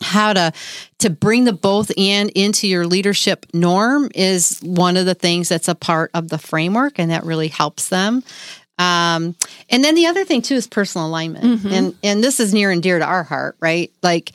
how 0.00 0.32
to 0.32 0.52
to 0.98 1.10
bring 1.10 1.44
the 1.44 1.52
both 1.52 1.90
and 1.96 2.30
into 2.30 2.66
your 2.66 2.86
leadership 2.86 3.46
norm 3.52 4.10
is 4.14 4.60
one 4.60 4.96
of 4.96 5.06
the 5.06 5.14
things 5.14 5.48
that's 5.48 5.68
a 5.68 5.74
part 5.74 6.10
of 6.14 6.28
the 6.28 6.38
framework 6.38 6.98
and 6.98 7.10
that 7.10 7.24
really 7.24 7.48
helps 7.48 7.88
them. 7.88 8.22
Um, 8.78 9.36
and 9.68 9.84
then 9.84 9.94
the 9.94 10.06
other 10.06 10.24
thing 10.24 10.40
too 10.40 10.54
is 10.54 10.66
personal 10.66 11.06
alignment. 11.06 11.44
Mm-hmm. 11.44 11.72
and 11.72 11.94
and 12.02 12.24
this 12.24 12.40
is 12.40 12.54
near 12.54 12.70
and 12.70 12.82
dear 12.82 12.98
to 12.98 13.04
our 13.04 13.22
heart 13.22 13.56
right? 13.60 13.92
Like 14.02 14.32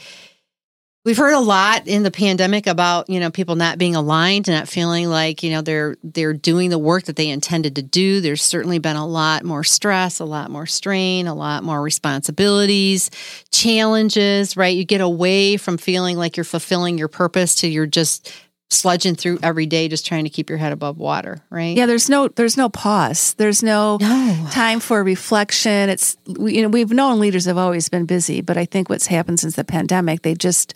We've 1.05 1.15
heard 1.15 1.35
a 1.35 1.39
lot 1.39 1.87
in 1.87 2.01
the 2.01 2.09
pandemic 2.09 2.65
about, 2.65 3.11
you 3.11 3.19
know, 3.19 3.29
people 3.29 3.55
not 3.55 3.77
being 3.77 3.95
aligned 3.95 4.47
not 4.47 4.67
feeling 4.67 5.07
like, 5.07 5.43
you 5.43 5.51
know, 5.51 5.61
they're 5.61 5.97
they're 6.03 6.33
doing 6.33 6.71
the 6.71 6.79
work 6.79 7.03
that 7.03 7.15
they 7.15 7.29
intended 7.29 7.75
to 7.75 7.83
do. 7.83 8.21
There's 8.21 8.41
certainly 8.41 8.79
been 8.79 8.95
a 8.95 9.05
lot 9.05 9.43
more 9.43 9.63
stress, 9.63 10.19
a 10.19 10.25
lot 10.25 10.49
more 10.49 10.65
strain, 10.65 11.27
a 11.27 11.35
lot 11.35 11.63
more 11.63 11.79
responsibilities, 11.83 13.11
challenges, 13.51 14.57
right? 14.57 14.75
You 14.75 14.83
get 14.83 14.99
away 14.99 15.57
from 15.57 15.77
feeling 15.77 16.17
like 16.17 16.37
you're 16.37 16.43
fulfilling 16.43 16.97
your 16.97 17.07
purpose 17.07 17.53
to 17.55 17.67
you're 17.67 17.85
just 17.85 18.33
sludging 18.69 19.17
through 19.17 19.39
every 19.43 19.65
day 19.65 19.87
just 19.87 20.05
trying 20.05 20.23
to 20.23 20.29
keep 20.29 20.49
your 20.49 20.57
head 20.57 20.71
above 20.71 20.97
water 20.97 21.43
right? 21.49 21.77
Yeah 21.77 21.85
there's 21.85 22.09
no 22.09 22.27
there's 22.29 22.57
no 22.57 22.69
pause. 22.69 23.33
There's 23.35 23.61
no, 23.61 23.97
no. 24.01 24.47
time 24.51 24.79
for 24.79 25.03
reflection. 25.03 25.89
It's 25.89 26.17
you 26.27 26.61
know 26.61 26.69
we've 26.69 26.91
known 26.91 27.19
leaders 27.19 27.45
have 27.45 27.57
always 27.57 27.89
been 27.89 28.05
busy 28.05 28.41
but 28.41 28.57
i 28.57 28.65
think 28.65 28.89
what's 28.89 29.07
happened 29.07 29.39
since 29.39 29.55
the 29.55 29.63
pandemic 29.63 30.21
they 30.21 30.33
just 30.33 30.73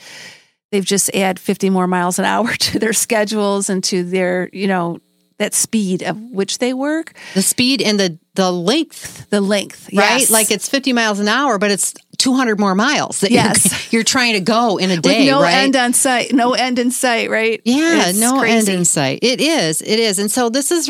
they've 0.72 0.86
just 0.86 1.14
add 1.16 1.40
50 1.40 1.70
more 1.70 1.88
miles 1.88 2.20
an 2.20 2.26
hour 2.26 2.54
to 2.60 2.80
their 2.80 2.94
schedules 2.94 3.70
and 3.70 3.84
to 3.86 4.04
their 4.04 4.50
you 4.54 4.68
know 4.68 5.00
that 5.40 5.54
speed 5.54 6.04
of 6.04 6.20
which 6.32 6.60
they 6.60 6.74
work. 6.74 7.14
The 7.34 7.42
speed 7.42 7.82
and 7.82 8.00
the 8.00 8.20
the 8.36 8.52
length. 8.52 9.30
The 9.30 9.42
length 9.42 9.90
right? 9.94 10.20
yes. 10.20 10.30
like 10.30 10.52
it's 10.52 10.70
50 10.70 10.94
miles 10.94 11.20
an 11.20 11.28
hour 11.28 11.58
but 11.58 11.72
it's 11.72 11.94
200 12.20 12.60
more 12.60 12.76
miles 12.76 13.22
that 13.22 13.32
yes. 13.32 13.72
you're, 13.72 13.80
you're 14.00 14.04
trying 14.04 14.34
to 14.34 14.40
go 14.40 14.78
in 14.78 14.92
a 14.92 14.98
day. 14.98 15.20
With 15.20 15.28
no 15.30 15.42
right? 15.42 15.54
end 15.54 15.76
on 15.76 15.94
sight, 15.94 16.32
no 16.34 16.54
end 16.54 16.78
in 16.78 16.92
sight, 16.92 17.30
right? 17.30 17.62
Yeah, 17.66 18.10
it's 18.10 18.20
no 18.20 18.40
crazy. 18.40 18.58
end 18.58 18.80
in 18.80 18.86
sight. 18.86 19.20
It 19.22 19.42
is, 19.42 19.82
it 19.82 20.00
is. 20.00 20.20
And 20.20 20.30
so 20.30 20.50
this 20.50 20.72
is, 20.72 20.88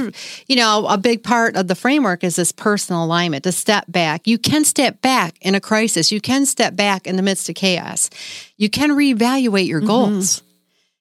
you 0.48 0.56
know, 0.56 0.86
a 0.88 0.98
big 0.98 1.24
part 1.24 1.56
of 1.56 1.68
the 1.68 1.76
framework 1.76 2.24
is 2.24 2.36
this 2.36 2.52
personal 2.52 3.06
alignment 3.06 3.44
to 3.46 3.52
step 3.52 3.86
back. 3.88 4.28
You 4.28 4.38
can 4.38 4.66
step 4.66 5.02
back 5.02 5.38
in 5.42 5.56
a 5.56 5.62
crisis. 5.62 6.12
You 6.12 6.20
can 6.20 6.46
step 6.46 6.76
back 6.76 7.08
in 7.08 7.16
the 7.16 7.22
midst 7.22 7.48
of 7.48 7.56
chaos. 7.56 8.10
You 8.58 8.70
can 8.70 8.92
reevaluate 8.92 9.68
your 9.68 9.80
mm-hmm. 9.80 9.88
goals. 9.88 10.38
Mm-hmm 10.38 10.46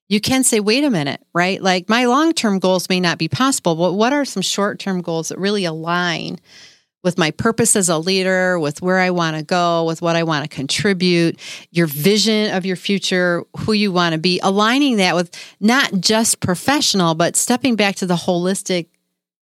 you 0.08 0.22
can 0.22 0.42
say, 0.42 0.58
wait 0.58 0.84
a 0.84 0.90
minute, 0.90 1.22
right? 1.34 1.62
Like 1.62 1.88
my 1.88 2.06
long 2.06 2.32
term 2.32 2.58
goals 2.58 2.88
may 2.88 2.98
not 2.98 3.18
be 3.18 3.28
possible, 3.28 3.76
but 3.76 3.92
what 3.92 4.12
are 4.12 4.24
some 4.24 4.42
short 4.42 4.78
term 4.78 5.02
goals 5.02 5.28
that 5.28 5.38
really 5.38 5.66
align 5.66 6.40
with 7.08 7.16
my 7.16 7.30
purpose 7.30 7.74
as 7.74 7.88
a 7.88 7.96
leader, 7.96 8.58
with 8.58 8.82
where 8.82 8.98
I 8.98 9.08
want 9.08 9.38
to 9.38 9.42
go, 9.42 9.84
with 9.84 10.02
what 10.02 10.14
I 10.14 10.24
want 10.24 10.44
to 10.44 10.54
contribute, 10.54 11.40
your 11.70 11.86
vision 11.86 12.54
of 12.54 12.66
your 12.66 12.76
future, 12.76 13.44
who 13.60 13.72
you 13.72 13.90
want 13.90 14.12
to 14.12 14.18
be, 14.18 14.40
aligning 14.42 14.98
that 14.98 15.14
with 15.14 15.34
not 15.58 15.90
just 16.00 16.40
professional, 16.40 17.14
but 17.14 17.34
stepping 17.34 17.76
back 17.76 17.96
to 17.96 18.06
the 18.06 18.14
holistic 18.14 18.88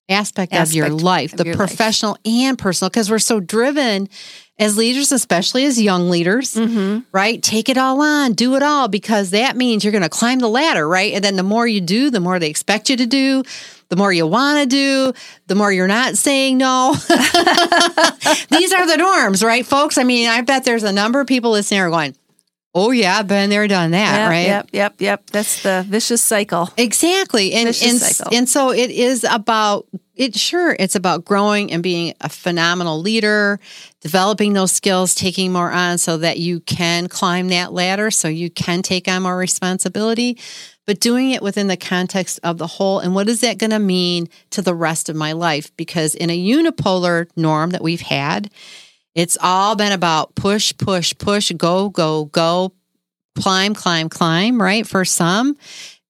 aspect, 0.07 0.53
aspect 0.53 0.69
of 0.69 0.75
your 0.75 0.89
life, 0.89 1.33
of 1.33 1.39
the 1.39 1.45
your 1.45 1.55
professional 1.55 2.11
life. 2.11 2.19
and 2.27 2.59
personal, 2.59 2.91
because 2.91 3.09
we're 3.09 3.17
so 3.17 3.39
driven 3.39 4.07
as 4.59 4.77
leaders, 4.77 5.11
especially 5.11 5.65
as 5.65 5.81
young 5.81 6.11
leaders, 6.11 6.53
mm-hmm. 6.53 6.99
right? 7.11 7.41
Take 7.41 7.67
it 7.67 7.77
all 7.79 7.99
on, 7.99 8.33
do 8.33 8.55
it 8.55 8.61
all, 8.61 8.87
because 8.87 9.31
that 9.31 9.57
means 9.57 9.83
you're 9.83 9.91
going 9.91 10.03
to 10.03 10.09
climb 10.09 10.37
the 10.37 10.47
ladder, 10.47 10.87
right? 10.87 11.13
And 11.13 11.23
then 11.23 11.35
the 11.35 11.43
more 11.43 11.65
you 11.67 11.81
do, 11.81 12.11
the 12.11 12.19
more 12.19 12.37
they 12.37 12.49
expect 12.49 12.91
you 12.91 12.97
to 12.97 13.07
do, 13.07 13.43
the 13.89 13.95
more 13.95 14.11
you 14.11 14.27
want 14.27 14.59
to 14.59 14.65
do, 14.65 15.13
the 15.47 15.55
more 15.55 15.71
you're 15.71 15.87
not 15.87 16.17
saying 16.17 16.57
no. 16.57 16.93
These 18.49 18.73
are 18.73 18.87
the 18.87 18.95
norms, 18.97 19.43
right, 19.43 19.65
folks? 19.65 19.97
I 19.97 20.03
mean, 20.03 20.29
I 20.29 20.41
bet 20.41 20.63
there's 20.63 20.83
a 20.83 20.91
number 20.91 21.19
of 21.19 21.27
people 21.27 21.51
listening 21.51 21.81
are 21.81 21.89
going, 21.89 22.15
Oh 22.77 22.91
yeah, 22.91 23.21
been 23.21 23.49
there, 23.49 23.69
done 23.69 23.91
that, 23.91 24.17
yep, 24.17 24.29
right? 24.29 24.47
Yep, 24.47 24.69
yep, 24.73 24.95
yep. 24.99 25.29
That's 25.29 25.63
the 25.63 25.85
vicious 25.87 26.21
cycle. 26.21 26.69
Exactly, 26.75 27.53
and 27.53 27.67
vicious 27.67 27.89
and 27.89 27.99
cycle. 28.01 28.35
and 28.35 28.49
so 28.49 28.71
it 28.71 28.89
is 28.89 29.23
about 29.23 29.87
it. 30.13 30.35
Sure, 30.35 30.75
it's 30.77 30.93
about 30.93 31.23
growing 31.23 31.71
and 31.71 31.81
being 31.81 32.13
a 32.19 32.27
phenomenal 32.27 32.99
leader, 32.99 33.61
developing 34.01 34.51
those 34.51 34.73
skills, 34.73 35.15
taking 35.15 35.53
more 35.53 35.71
on, 35.71 35.97
so 35.97 36.17
that 36.17 36.37
you 36.37 36.59
can 36.59 37.07
climb 37.07 37.47
that 37.47 37.71
ladder, 37.71 38.11
so 38.11 38.27
you 38.27 38.49
can 38.49 38.81
take 38.81 39.07
on 39.07 39.23
more 39.23 39.37
responsibility 39.37 40.37
but 40.85 40.99
doing 40.99 41.31
it 41.31 41.41
within 41.41 41.67
the 41.67 41.77
context 41.77 42.39
of 42.43 42.57
the 42.57 42.67
whole. 42.67 42.99
And 42.99 43.15
what 43.15 43.27
is 43.27 43.41
that 43.41 43.57
going 43.57 43.71
to 43.71 43.79
mean 43.79 44.29
to 44.51 44.61
the 44.61 44.75
rest 44.75 45.09
of 45.09 45.15
my 45.15 45.31
life? 45.31 45.75
Because 45.77 46.15
in 46.15 46.29
a 46.29 46.37
unipolar 46.37 47.27
norm 47.35 47.71
that 47.71 47.83
we've 47.83 48.01
had, 48.01 48.51
it's 49.15 49.37
all 49.41 49.75
been 49.75 49.91
about 49.91 50.35
push, 50.35 50.73
push, 50.77 51.13
push, 51.17 51.51
go, 51.53 51.89
go, 51.89 52.25
go, 52.25 52.73
climb, 53.35 53.73
climb, 53.73 54.09
climb, 54.09 54.61
right? 54.61 54.85
For 54.85 55.05
some, 55.05 55.57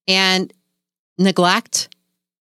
and 0.06 0.52
neglect 1.18 1.88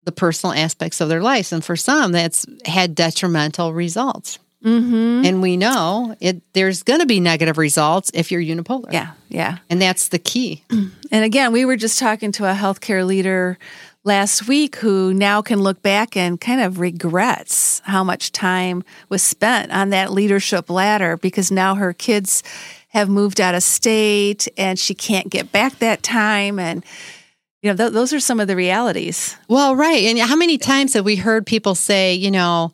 the 0.03 0.11
personal 0.11 0.53
aspects 0.53 1.01
of 1.01 1.09
their 1.09 1.21
lives. 1.21 1.51
And 1.51 1.63
for 1.63 1.75
some, 1.75 2.11
that's 2.11 2.45
had 2.65 2.95
detrimental 2.95 3.73
results. 3.73 4.39
Mm-hmm. 4.65 5.25
And 5.25 5.41
we 5.41 5.57
know 5.57 6.15
it. 6.19 6.41
There's 6.53 6.81
going 6.81 6.99
to 6.99 7.05
be 7.05 7.19
negative 7.19 7.57
results 7.57 8.09
if 8.13 8.31
you're 8.31 8.41
unipolar. 8.41 8.91
Yeah, 8.91 9.11
yeah, 9.29 9.59
and 9.69 9.81
that's 9.81 10.09
the 10.09 10.19
key. 10.19 10.63
And 11.11 11.23
again, 11.23 11.53
we 11.53 11.63
were 11.63 11.77
just 11.77 11.97
talking 11.97 12.33
to 12.33 12.49
a 12.49 12.53
healthcare 12.53 13.05
leader 13.05 13.57
last 14.03 14.47
week 14.47 14.75
who 14.77 15.13
now 15.13 15.41
can 15.41 15.61
look 15.61 15.81
back 15.81 16.17
and 16.17 16.39
kind 16.39 16.61
of 16.61 16.79
regrets 16.79 17.81
how 17.85 18.03
much 18.03 18.31
time 18.31 18.83
was 19.09 19.21
spent 19.23 19.71
on 19.71 19.89
that 19.89 20.11
leadership 20.11 20.69
ladder 20.69 21.15
because 21.17 21.51
now 21.51 21.75
her 21.75 21.93
kids 21.93 22.43
have 22.89 23.09
moved 23.09 23.41
out 23.41 23.55
of 23.55 23.63
state 23.63 24.47
and 24.57 24.77
she 24.77 24.93
can't 24.93 25.29
get 25.29 25.51
back 25.51 25.79
that 25.79 26.03
time 26.03 26.59
and 26.59 26.85
you 27.61 27.71
know 27.71 27.75
th- 27.75 27.93
those 27.93 28.13
are 28.13 28.19
some 28.19 28.39
of 28.39 28.47
the 28.47 28.55
realities 28.55 29.35
well 29.47 29.75
right 29.75 30.03
and 30.03 30.19
how 30.19 30.35
many 30.35 30.57
times 30.57 30.93
have 30.93 31.03
we 31.03 31.15
heard 31.15 31.45
people 31.45 31.75
say 31.75 32.13
you 32.13 32.29
know 32.29 32.71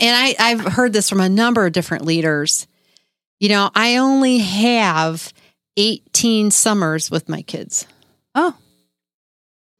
and 0.00 0.16
I, 0.16 0.50
i've 0.50 0.60
heard 0.60 0.92
this 0.92 1.08
from 1.08 1.20
a 1.20 1.28
number 1.28 1.66
of 1.66 1.72
different 1.72 2.04
leaders. 2.04 2.66
You 3.38 3.48
know 3.48 3.70
i 3.74 3.96
only 3.96 4.38
have 4.38 5.32
18 5.76 6.50
summers 6.50 7.10
with 7.10 7.28
my 7.28 7.42
kids. 7.42 7.86
Oh 8.34 8.56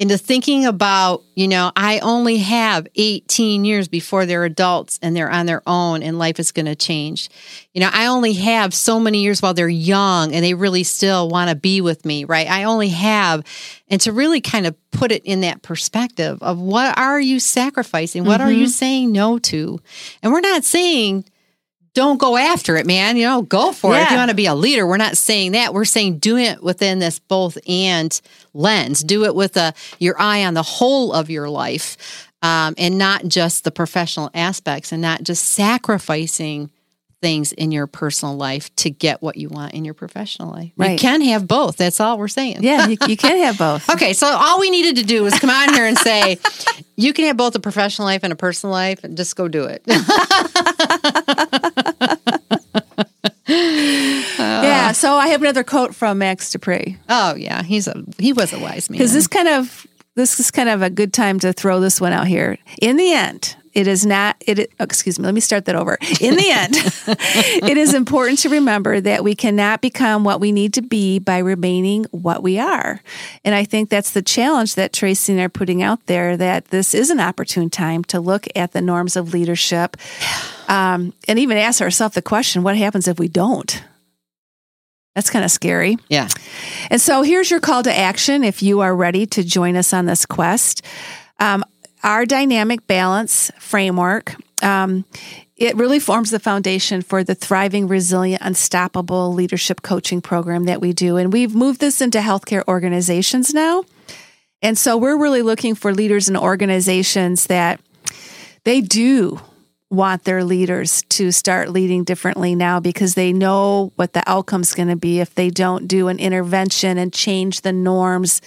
into 0.00 0.16
thinking 0.16 0.64
about, 0.64 1.22
you 1.34 1.46
know, 1.46 1.70
I 1.76 1.98
only 1.98 2.38
have 2.38 2.88
18 2.94 3.66
years 3.66 3.86
before 3.86 4.24
they're 4.24 4.46
adults 4.46 4.98
and 5.02 5.14
they're 5.14 5.30
on 5.30 5.44
their 5.44 5.62
own 5.66 6.02
and 6.02 6.18
life 6.18 6.40
is 6.40 6.52
going 6.52 6.64
to 6.64 6.74
change. 6.74 7.28
You 7.74 7.82
know, 7.82 7.90
I 7.92 8.06
only 8.06 8.32
have 8.32 8.72
so 8.72 8.98
many 8.98 9.22
years 9.22 9.42
while 9.42 9.52
they're 9.52 9.68
young 9.68 10.32
and 10.32 10.42
they 10.42 10.54
really 10.54 10.84
still 10.84 11.28
want 11.28 11.50
to 11.50 11.54
be 11.54 11.82
with 11.82 12.06
me, 12.06 12.24
right? 12.24 12.50
I 12.50 12.64
only 12.64 12.88
have, 12.88 13.44
and 13.88 14.00
to 14.00 14.10
really 14.10 14.40
kind 14.40 14.66
of 14.66 14.74
put 14.90 15.12
it 15.12 15.22
in 15.26 15.42
that 15.42 15.60
perspective 15.60 16.42
of 16.42 16.58
what 16.58 16.98
are 16.98 17.20
you 17.20 17.38
sacrificing? 17.38 18.24
What 18.24 18.40
mm-hmm. 18.40 18.48
are 18.48 18.52
you 18.52 18.64
mm-hmm. 18.64 18.70
saying 18.70 19.12
no 19.12 19.38
to? 19.38 19.80
And 20.22 20.32
we're 20.32 20.40
not 20.40 20.64
saying, 20.64 21.26
don't 21.94 22.18
go 22.18 22.36
after 22.36 22.76
it, 22.76 22.86
man. 22.86 23.16
You 23.16 23.26
know, 23.26 23.42
go 23.42 23.72
for 23.72 23.92
yeah. 23.92 24.00
it. 24.00 24.04
If 24.04 24.10
you 24.10 24.16
want 24.16 24.30
to 24.30 24.36
be 24.36 24.46
a 24.46 24.54
leader, 24.54 24.86
we're 24.86 24.96
not 24.96 25.16
saying 25.16 25.52
that. 25.52 25.74
We're 25.74 25.84
saying 25.84 26.18
do 26.18 26.36
it 26.36 26.62
within 26.62 26.98
this 26.98 27.18
both 27.18 27.58
and 27.68 28.18
lens. 28.54 29.02
Do 29.02 29.24
it 29.24 29.34
with 29.34 29.56
a 29.56 29.74
your 29.98 30.20
eye 30.20 30.44
on 30.44 30.54
the 30.54 30.62
whole 30.62 31.12
of 31.12 31.30
your 31.30 31.48
life, 31.48 32.28
um, 32.42 32.74
and 32.78 32.98
not 32.98 33.26
just 33.26 33.64
the 33.64 33.70
professional 33.70 34.30
aspects, 34.34 34.92
and 34.92 35.02
not 35.02 35.22
just 35.22 35.44
sacrificing 35.44 36.70
things 37.20 37.52
in 37.52 37.72
your 37.72 37.86
personal 37.86 38.36
life 38.36 38.74
to 38.76 38.90
get 38.90 39.22
what 39.22 39.36
you 39.36 39.48
want 39.48 39.74
in 39.74 39.84
your 39.84 39.94
professional 39.94 40.50
life. 40.50 40.72
Right. 40.76 40.92
You 40.92 40.98
can 40.98 41.20
have 41.22 41.46
both. 41.46 41.76
That's 41.76 42.00
all 42.00 42.18
we're 42.18 42.28
saying. 42.28 42.62
Yeah, 42.62 42.88
you, 42.88 42.96
you 43.06 43.16
can 43.16 43.38
have 43.38 43.58
both. 43.58 43.88
okay, 43.90 44.12
so 44.12 44.26
all 44.26 44.60
we 44.60 44.70
needed 44.70 44.96
to 44.96 45.04
do 45.04 45.22
was 45.22 45.38
come 45.38 45.50
on 45.50 45.74
here 45.74 45.86
and 45.86 45.98
say, 45.98 46.38
you 46.96 47.12
can 47.12 47.26
have 47.26 47.36
both 47.36 47.54
a 47.54 47.60
professional 47.60 48.06
life 48.06 48.22
and 48.22 48.32
a 48.32 48.36
personal 48.36 48.72
life, 48.72 49.04
and 49.04 49.16
just 49.16 49.36
go 49.36 49.48
do 49.48 49.64
it. 49.64 49.82
yeah. 53.46 54.92
So 54.92 55.14
I 55.14 55.28
have 55.28 55.42
another 55.42 55.64
quote 55.64 55.94
from 55.94 56.18
Max 56.18 56.50
De 56.52 56.58
Pree. 56.58 56.98
Oh 57.08 57.34
yeah, 57.34 57.62
he's 57.62 57.86
a 57.86 58.04
he 58.18 58.32
was 58.32 58.52
a 58.52 58.58
wise 58.58 58.90
man. 58.90 58.98
Because 58.98 59.12
this 59.12 59.26
kind 59.26 59.48
of 59.48 59.86
this 60.14 60.40
is 60.40 60.50
kind 60.50 60.68
of 60.68 60.82
a 60.82 60.90
good 60.90 61.12
time 61.12 61.38
to 61.40 61.52
throw 61.52 61.80
this 61.80 62.00
one 62.00 62.12
out 62.12 62.26
here. 62.26 62.58
In 62.80 62.96
the 62.96 63.12
end, 63.12 63.56
it 63.72 63.86
is 63.86 64.04
not 64.04 64.36
it 64.40 64.72
excuse 64.80 65.18
me 65.18 65.24
let 65.24 65.34
me 65.34 65.40
start 65.40 65.64
that 65.64 65.74
over 65.74 65.96
in 66.20 66.36
the 66.36 66.50
end 66.50 66.74
it 67.68 67.76
is 67.76 67.94
important 67.94 68.38
to 68.38 68.48
remember 68.48 69.00
that 69.00 69.22
we 69.22 69.34
cannot 69.34 69.80
become 69.80 70.24
what 70.24 70.40
we 70.40 70.52
need 70.52 70.74
to 70.74 70.82
be 70.82 71.18
by 71.18 71.38
remaining 71.38 72.04
what 72.10 72.42
we 72.42 72.58
are 72.58 73.00
and 73.44 73.54
i 73.54 73.64
think 73.64 73.88
that's 73.88 74.10
the 74.10 74.22
challenge 74.22 74.74
that 74.74 74.92
tracy 74.92 75.32
and 75.32 75.40
i 75.40 75.44
are 75.44 75.48
putting 75.48 75.82
out 75.82 76.04
there 76.06 76.36
that 76.36 76.66
this 76.66 76.94
is 76.94 77.10
an 77.10 77.20
opportune 77.20 77.70
time 77.70 78.02
to 78.04 78.20
look 78.20 78.46
at 78.56 78.72
the 78.72 78.80
norms 78.80 79.16
of 79.16 79.32
leadership 79.32 79.96
um, 80.68 81.12
and 81.26 81.38
even 81.38 81.56
ask 81.56 81.80
ourselves 81.80 82.14
the 82.14 82.22
question 82.22 82.62
what 82.62 82.76
happens 82.76 83.08
if 83.08 83.18
we 83.18 83.28
don't 83.28 83.82
that's 85.14 85.30
kind 85.30 85.44
of 85.44 85.50
scary. 85.50 85.98
Yeah. 86.08 86.28
And 86.90 87.00
so 87.00 87.22
here's 87.22 87.50
your 87.50 87.60
call 87.60 87.82
to 87.82 87.94
action 87.94 88.44
if 88.44 88.62
you 88.62 88.80
are 88.80 88.94
ready 88.94 89.26
to 89.26 89.42
join 89.42 89.76
us 89.76 89.92
on 89.92 90.06
this 90.06 90.24
quest. 90.24 90.82
Um, 91.40 91.64
our 92.02 92.26
dynamic 92.26 92.86
balance 92.86 93.50
framework 93.58 94.34
um, 94.62 95.04
it 95.60 95.76
really 95.76 95.98
forms 95.98 96.30
the 96.30 96.40
foundation 96.40 97.02
for 97.02 97.22
the 97.22 97.34
thriving 97.34 97.86
resilient 97.86 98.42
unstoppable 98.42 99.34
leadership 99.34 99.82
coaching 99.82 100.22
program 100.22 100.64
that 100.64 100.80
we 100.80 100.94
do. 100.94 101.18
And 101.18 101.30
we've 101.32 101.54
moved 101.54 101.80
this 101.80 102.00
into 102.00 102.18
healthcare 102.18 102.66
organizations 102.66 103.52
now. 103.52 103.84
And 104.62 104.76
so 104.76 104.96
we're 104.96 105.18
really 105.18 105.42
looking 105.42 105.74
for 105.74 105.92
leaders 105.92 106.28
and 106.28 106.36
organizations 106.36 107.46
that 107.46 107.78
they 108.64 108.80
do 108.80 109.38
want 109.90 110.24
their 110.24 110.44
leaders 110.44 111.02
to 111.10 111.30
start 111.30 111.68
leading 111.68 112.04
differently 112.04 112.54
now 112.54 112.80
because 112.80 113.14
they 113.14 113.32
know 113.32 113.92
what 113.96 114.14
the 114.14 114.22
outcome's 114.26 114.72
going 114.72 114.88
to 114.88 114.96
be 114.96 115.20
if 115.20 115.34
they 115.34 115.50
don't 115.50 115.88
do 115.88 116.08
an 116.08 116.18
intervention 116.18 116.96
and 116.96 117.12
change 117.12 117.62
the 117.62 117.72
norms 117.72 118.40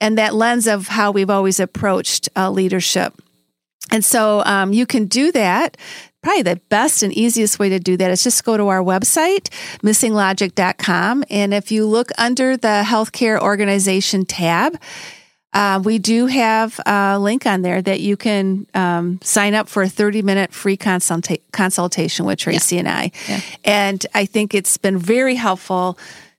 and 0.00 0.18
that 0.18 0.34
lens 0.34 0.66
of 0.66 0.88
how 0.88 1.10
we've 1.10 1.30
always 1.30 1.60
approached 1.60 2.28
uh, 2.36 2.50
leadership. 2.50 3.14
And 3.90 4.04
so 4.04 4.42
um, 4.44 4.72
you 4.72 4.86
can 4.86 5.06
do 5.06 5.32
that. 5.32 5.76
Probably 6.22 6.42
the 6.42 6.60
best 6.68 7.02
and 7.02 7.12
easiest 7.12 7.58
way 7.58 7.68
to 7.68 7.78
do 7.78 7.96
that 7.96 8.10
is 8.10 8.22
just 8.22 8.44
go 8.44 8.56
to 8.56 8.68
our 8.68 8.82
website, 8.82 9.48
missinglogic.com. 9.82 11.24
And 11.30 11.54
if 11.54 11.70
you 11.70 11.86
look 11.86 12.10
under 12.18 12.56
the 12.56 12.82
healthcare 12.84 13.40
organization 13.40 14.26
tab, 14.26 14.78
uh, 15.54 15.80
we 15.82 15.98
do 15.98 16.26
have 16.26 16.78
a 16.84 17.18
link 17.18 17.46
on 17.46 17.62
there 17.62 17.80
that 17.80 18.00
you 18.00 18.16
can 18.16 18.66
um, 18.74 19.18
sign 19.22 19.54
up 19.54 19.68
for 19.68 19.82
a 19.82 19.88
30 19.88 20.22
minute 20.22 20.52
free 20.52 20.76
consulta- 20.76 21.40
consultation 21.52 22.26
with 22.26 22.38
Tracy 22.38 22.76
yeah. 22.76 22.80
and 22.80 22.88
I. 22.88 23.10
Yeah. 23.28 23.40
And 23.64 24.06
I 24.14 24.26
think 24.26 24.54
it's 24.54 24.76
been 24.76 24.98
very 24.98 25.36
helpful 25.36 25.98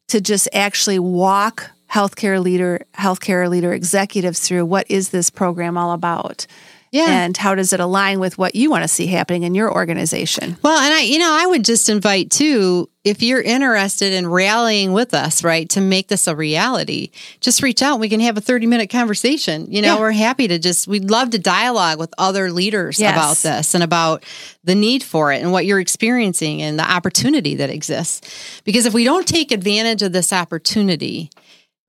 to 0.10 0.22
just 0.22 0.48
actually 0.54 1.00
walk 1.00 1.72
healthcare 1.92 2.42
leader, 2.42 2.86
healthcare 2.94 3.50
leader 3.50 3.74
executives 3.74 4.40
through 4.40 4.66
what 4.66 4.90
is 4.90 5.10
this 5.10 5.30
program 5.30 5.78
all 5.78 5.92
about? 5.92 6.46
Yeah. 6.92 7.06
And 7.08 7.38
how 7.38 7.54
does 7.54 7.72
it 7.72 7.80
align 7.80 8.20
with 8.20 8.38
what 8.38 8.56
you 8.56 8.72
want 8.72 8.84
to 8.84 8.88
see 8.88 9.06
happening 9.06 9.44
in 9.44 9.54
your 9.54 9.72
organization? 9.72 10.58
Well, 10.64 10.80
and 10.80 10.94
I, 10.94 11.02
you 11.02 11.20
know, 11.20 11.32
I 11.32 11.46
would 11.46 11.64
just 11.64 11.88
invite 11.88 12.32
too, 12.32 12.90
if 13.04 13.22
you're 13.22 13.42
interested 13.42 14.12
in 14.12 14.28
rallying 14.28 14.92
with 14.92 15.14
us, 15.14 15.44
right, 15.44 15.70
to 15.70 15.82
make 15.82 16.08
this 16.08 16.28
a 16.28 16.36
reality, 16.36 17.12
just 17.42 17.62
reach 17.62 17.84
out. 17.84 18.00
We 18.00 18.10
can 18.10 18.20
have 18.22 18.38
a 18.38 18.42
30 18.42 18.66
minute 18.66 18.90
conversation. 18.90 19.72
You 19.72 19.84
know, 19.84 19.96
yeah. 19.96 20.00
we're 20.00 20.12
happy 20.12 20.48
to 20.48 20.58
just, 20.58 20.88
we'd 20.88 21.12
love 21.12 21.30
to 21.32 21.40
dialogue 21.40 22.00
with 22.00 22.14
other 22.18 22.52
leaders 22.52 23.00
yes. 23.00 23.14
about 23.14 23.38
this 23.38 23.76
and 23.76 23.84
about 23.84 24.24
the 24.64 24.76
need 24.76 25.04
for 25.04 25.32
it 25.32 25.44
and 25.44 25.52
what 25.52 25.68
you're 25.68 25.80
experiencing 25.80 26.62
and 26.64 26.80
the 26.80 26.92
opportunity 26.92 27.56
that 27.56 27.70
exists. 27.70 28.62
Because 28.64 28.88
if 28.88 28.96
we 28.96 29.04
don't 29.04 29.28
take 29.28 29.52
advantage 29.52 30.02
of 30.02 30.12
this 30.12 30.34
opportunity, 30.34 31.30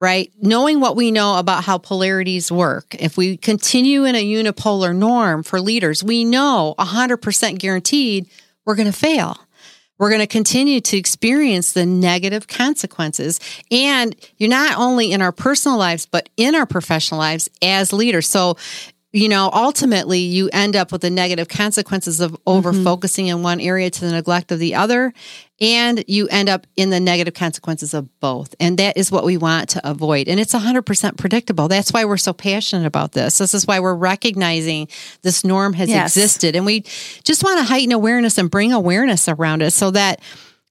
right? 0.00 0.32
Knowing 0.40 0.80
what 0.80 0.96
we 0.96 1.10
know 1.10 1.36
about 1.38 1.64
how 1.64 1.78
polarities 1.78 2.50
work, 2.50 2.94
if 2.98 3.16
we 3.16 3.36
continue 3.36 4.04
in 4.04 4.14
a 4.14 4.24
unipolar 4.24 4.96
norm 4.96 5.42
for 5.42 5.60
leaders, 5.60 6.02
we 6.02 6.24
know 6.24 6.74
100% 6.78 7.58
guaranteed 7.58 8.28
we're 8.64 8.76
going 8.76 8.90
to 8.90 8.98
fail. 8.98 9.36
We're 9.98 10.08
going 10.08 10.22
to 10.22 10.26
continue 10.26 10.80
to 10.80 10.96
experience 10.96 11.72
the 11.74 11.84
negative 11.84 12.48
consequences. 12.48 13.38
And 13.70 14.16
you're 14.38 14.48
not 14.48 14.78
only 14.78 15.12
in 15.12 15.20
our 15.20 15.32
personal 15.32 15.76
lives, 15.76 16.06
but 16.06 16.30
in 16.38 16.54
our 16.54 16.64
professional 16.64 17.20
lives 17.20 17.50
as 17.60 17.92
leaders. 17.92 18.26
So 18.26 18.56
you 19.12 19.28
know, 19.28 19.50
ultimately 19.52 20.20
you 20.20 20.48
end 20.52 20.76
up 20.76 20.92
with 20.92 21.00
the 21.00 21.10
negative 21.10 21.48
consequences 21.48 22.20
of 22.20 22.36
over 22.46 22.72
mm-hmm. 22.72 22.84
focusing 22.84 23.26
in 23.26 23.42
one 23.42 23.60
area 23.60 23.90
to 23.90 24.00
the 24.00 24.12
neglect 24.12 24.52
of 24.52 24.58
the 24.58 24.76
other. 24.76 25.12
And 25.60 26.02
you 26.08 26.26
end 26.28 26.48
up 26.48 26.66
in 26.76 26.88
the 26.88 27.00
negative 27.00 27.34
consequences 27.34 27.92
of 27.92 28.08
both. 28.20 28.54
And 28.58 28.78
that 28.78 28.96
is 28.96 29.12
what 29.12 29.24
we 29.24 29.36
want 29.36 29.68
to 29.70 29.88
avoid. 29.88 30.26
And 30.26 30.40
it's 30.40 30.54
100% 30.54 31.18
predictable. 31.18 31.68
That's 31.68 31.92
why 31.92 32.06
we're 32.06 32.16
so 32.16 32.32
passionate 32.32 32.86
about 32.86 33.12
this. 33.12 33.38
This 33.38 33.52
is 33.52 33.66
why 33.66 33.80
we're 33.80 33.94
recognizing 33.94 34.88
this 35.20 35.44
norm 35.44 35.74
has 35.74 35.90
yes. 35.90 36.16
existed. 36.16 36.56
And 36.56 36.64
we 36.64 36.80
just 37.24 37.44
want 37.44 37.58
to 37.58 37.64
heighten 37.64 37.92
awareness 37.92 38.38
and 38.38 38.50
bring 38.50 38.72
awareness 38.72 39.28
around 39.28 39.60
it 39.60 39.72
so 39.72 39.90
that 39.90 40.20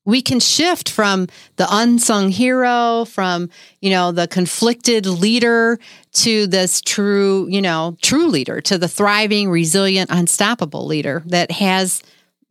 we 0.05 0.23
can 0.23 0.39
shift 0.39 0.89
from 0.89 1.27
the 1.57 1.67
unsung 1.69 2.29
hero, 2.29 3.05
from, 3.05 3.49
you 3.79 3.91
know, 3.91 4.11
the 4.11 4.27
conflicted 4.27 5.05
leader 5.05 5.77
to 6.13 6.47
this 6.47 6.81
true, 6.81 7.47
you 7.47 7.61
know, 7.61 7.95
true 8.01 8.27
leader, 8.27 8.59
to 8.61 8.79
the 8.79 8.87
thriving, 8.87 9.51
resilient, 9.51 10.09
unstoppable 10.09 10.87
leader 10.87 11.21
that 11.27 11.51
has 11.51 12.01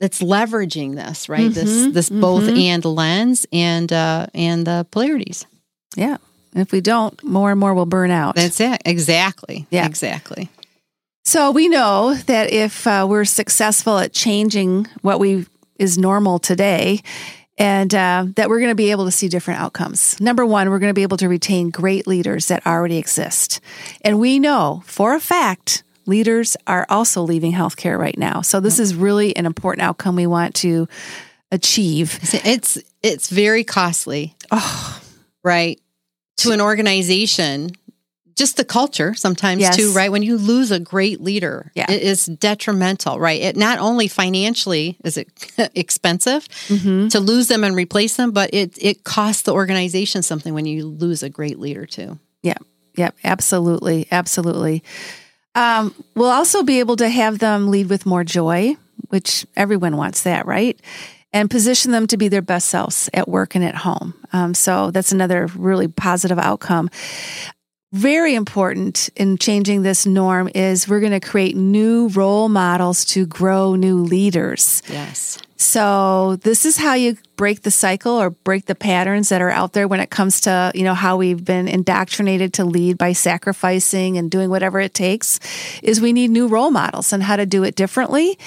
that's 0.00 0.22
leveraging 0.22 0.94
this, 0.94 1.28
right? 1.28 1.50
Mm-hmm, 1.50 1.54
this 1.54 1.92
this 1.92 2.08
mm-hmm. 2.08 2.20
both 2.20 2.48
and 2.48 2.84
lens 2.84 3.46
and 3.52 3.92
uh 3.92 4.26
and 4.34 4.66
the 4.66 4.86
polarities. 4.90 5.46
Yeah. 5.96 6.18
And 6.54 6.62
if 6.62 6.72
we 6.72 6.80
don't, 6.80 7.22
more 7.22 7.50
and 7.50 7.60
more 7.60 7.74
will 7.74 7.86
burn 7.86 8.10
out. 8.10 8.34
That's 8.34 8.60
it. 8.60 8.80
Exactly. 8.84 9.66
Yeah. 9.70 9.86
Exactly. 9.86 10.48
So 11.24 11.50
we 11.50 11.68
know 11.68 12.14
that 12.14 12.50
if 12.50 12.86
uh, 12.86 13.06
we're 13.08 13.26
successful 13.26 13.98
at 13.98 14.14
changing 14.14 14.86
what 15.02 15.20
we 15.20 15.46
is 15.78 15.98
normal 15.98 16.38
today, 16.38 17.02
and 17.58 17.94
uh, 17.94 18.26
that 18.36 18.48
we're 18.48 18.60
going 18.60 18.70
to 18.70 18.74
be 18.74 18.90
able 18.90 19.04
to 19.04 19.10
see 19.10 19.28
different 19.28 19.60
outcomes. 19.60 20.18
Number 20.20 20.46
one, 20.46 20.70
we're 20.70 20.78
going 20.78 20.90
to 20.90 20.94
be 20.94 21.02
able 21.02 21.16
to 21.18 21.28
retain 21.28 21.70
great 21.70 22.06
leaders 22.06 22.46
that 22.46 22.66
already 22.66 22.96
exist. 22.96 23.60
And 24.02 24.18
we 24.18 24.38
know 24.38 24.82
for 24.86 25.14
a 25.14 25.20
fact 25.20 25.82
leaders 26.08 26.56
are 26.66 26.86
also 26.88 27.22
leaving 27.22 27.52
healthcare 27.52 27.98
right 27.98 28.18
now. 28.18 28.40
So 28.40 28.58
this 28.60 28.78
is 28.80 28.94
really 28.94 29.36
an 29.36 29.46
important 29.46 29.82
outcome 29.82 30.16
we 30.16 30.26
want 30.26 30.54
to 30.56 30.88
achieve. 31.52 32.18
It's 32.44 32.78
it's 33.02 33.28
very 33.30 33.64
costly. 33.64 34.34
Oh, 34.50 35.00
right. 35.44 35.80
To 36.38 36.50
an 36.52 36.60
organization 36.60 37.70
just 38.36 38.56
the 38.56 38.64
culture 38.64 39.14
sometimes 39.14 39.60
Yes. 39.62 39.74
too, 39.76 39.90
right? 39.92 40.12
When 40.12 40.22
you 40.22 40.36
lose 40.36 40.70
a 40.70 40.78
great 40.78 41.20
leader, 41.20 41.72
Yeah. 41.74 41.90
it 41.90 42.02
is 42.02 42.26
detrimental, 42.26 43.18
right? 43.18 43.40
It 43.42 43.56
not 43.56 43.80
only 43.80 44.06
financially 44.06 44.96
is 45.02 45.16
it 45.16 45.28
expensive 45.74 46.46
Mm-hmm. 46.68 47.08
to 47.08 47.18
lose 47.18 47.48
them 47.48 47.64
and 47.64 47.74
replace 47.74 48.14
them, 48.14 48.30
but 48.30 48.50
it 48.54 48.78
it 48.80 49.02
costs 49.02 49.42
the 49.42 49.52
organization 49.52 50.22
something 50.22 50.54
when 50.54 50.66
you 50.66 50.86
lose 50.86 51.24
a 51.24 51.28
great 51.28 51.58
leader 51.58 51.84
too. 51.84 52.18
Yep. 52.44 52.62
Yep. 52.96 53.16
Absolutely. 53.24 54.06
Absolutely. 54.12 54.84
Um, 55.54 55.94
we'll 56.14 56.30
also 56.30 56.62
be 56.62 56.78
able 56.78 56.96
to 56.96 57.08
have 57.08 57.38
them 57.38 57.70
lead 57.70 57.88
with 57.88 58.06
more 58.06 58.24
joy, 58.24 58.76
which 59.08 59.46
everyone 59.56 59.96
wants 59.96 60.22
that, 60.22 60.46
right? 60.46 60.78
And 61.32 61.50
position 61.50 61.92
them 61.92 62.06
to 62.06 62.16
be 62.16 62.28
their 62.28 62.42
best 62.42 62.68
selves 62.68 63.10
at 63.12 63.28
work 63.28 63.54
and 63.54 63.64
at 63.64 63.74
home. 63.74 64.14
Um, 64.32 64.54
so 64.54 64.90
that's 64.90 65.12
another 65.12 65.46
really 65.56 65.88
positive 65.88 66.38
outcome. 66.38 66.90
Very 67.92 68.34
important 68.34 69.08
in 69.16 69.38
changing 69.38 69.82
this 69.82 70.04
norm 70.04 70.50
is 70.54 70.86
we're 70.88 71.00
going 71.00 71.18
to 71.18 71.26
create 71.26 71.56
new 71.56 72.08
role 72.08 72.48
models 72.48 73.04
to 73.06 73.26
grow 73.26 73.74
new 73.74 73.98
leaders. 74.02 74.82
Yes. 74.88 75.38
So 75.60 76.36
this 76.36 76.64
is 76.64 76.76
how 76.76 76.94
you 76.94 77.16
break 77.36 77.62
the 77.62 77.70
cycle 77.72 78.12
or 78.12 78.30
break 78.30 78.66
the 78.66 78.76
patterns 78.76 79.28
that 79.30 79.42
are 79.42 79.50
out 79.50 79.72
there 79.72 79.88
when 79.88 79.98
it 79.98 80.08
comes 80.08 80.40
to, 80.42 80.70
you 80.72 80.84
know, 80.84 80.94
how 80.94 81.16
we've 81.16 81.44
been 81.44 81.66
indoctrinated 81.66 82.52
to 82.54 82.64
lead 82.64 82.96
by 82.96 83.12
sacrificing 83.12 84.16
and 84.18 84.30
doing 84.30 84.50
whatever 84.50 84.78
it 84.78 84.94
takes 84.94 85.40
is 85.82 86.00
we 86.00 86.12
need 86.12 86.30
new 86.30 86.46
role 86.46 86.70
models 86.70 87.12
and 87.12 87.24
how 87.24 87.34
to 87.36 87.44
do 87.44 87.64
it 87.64 87.74
differently. 87.74 88.38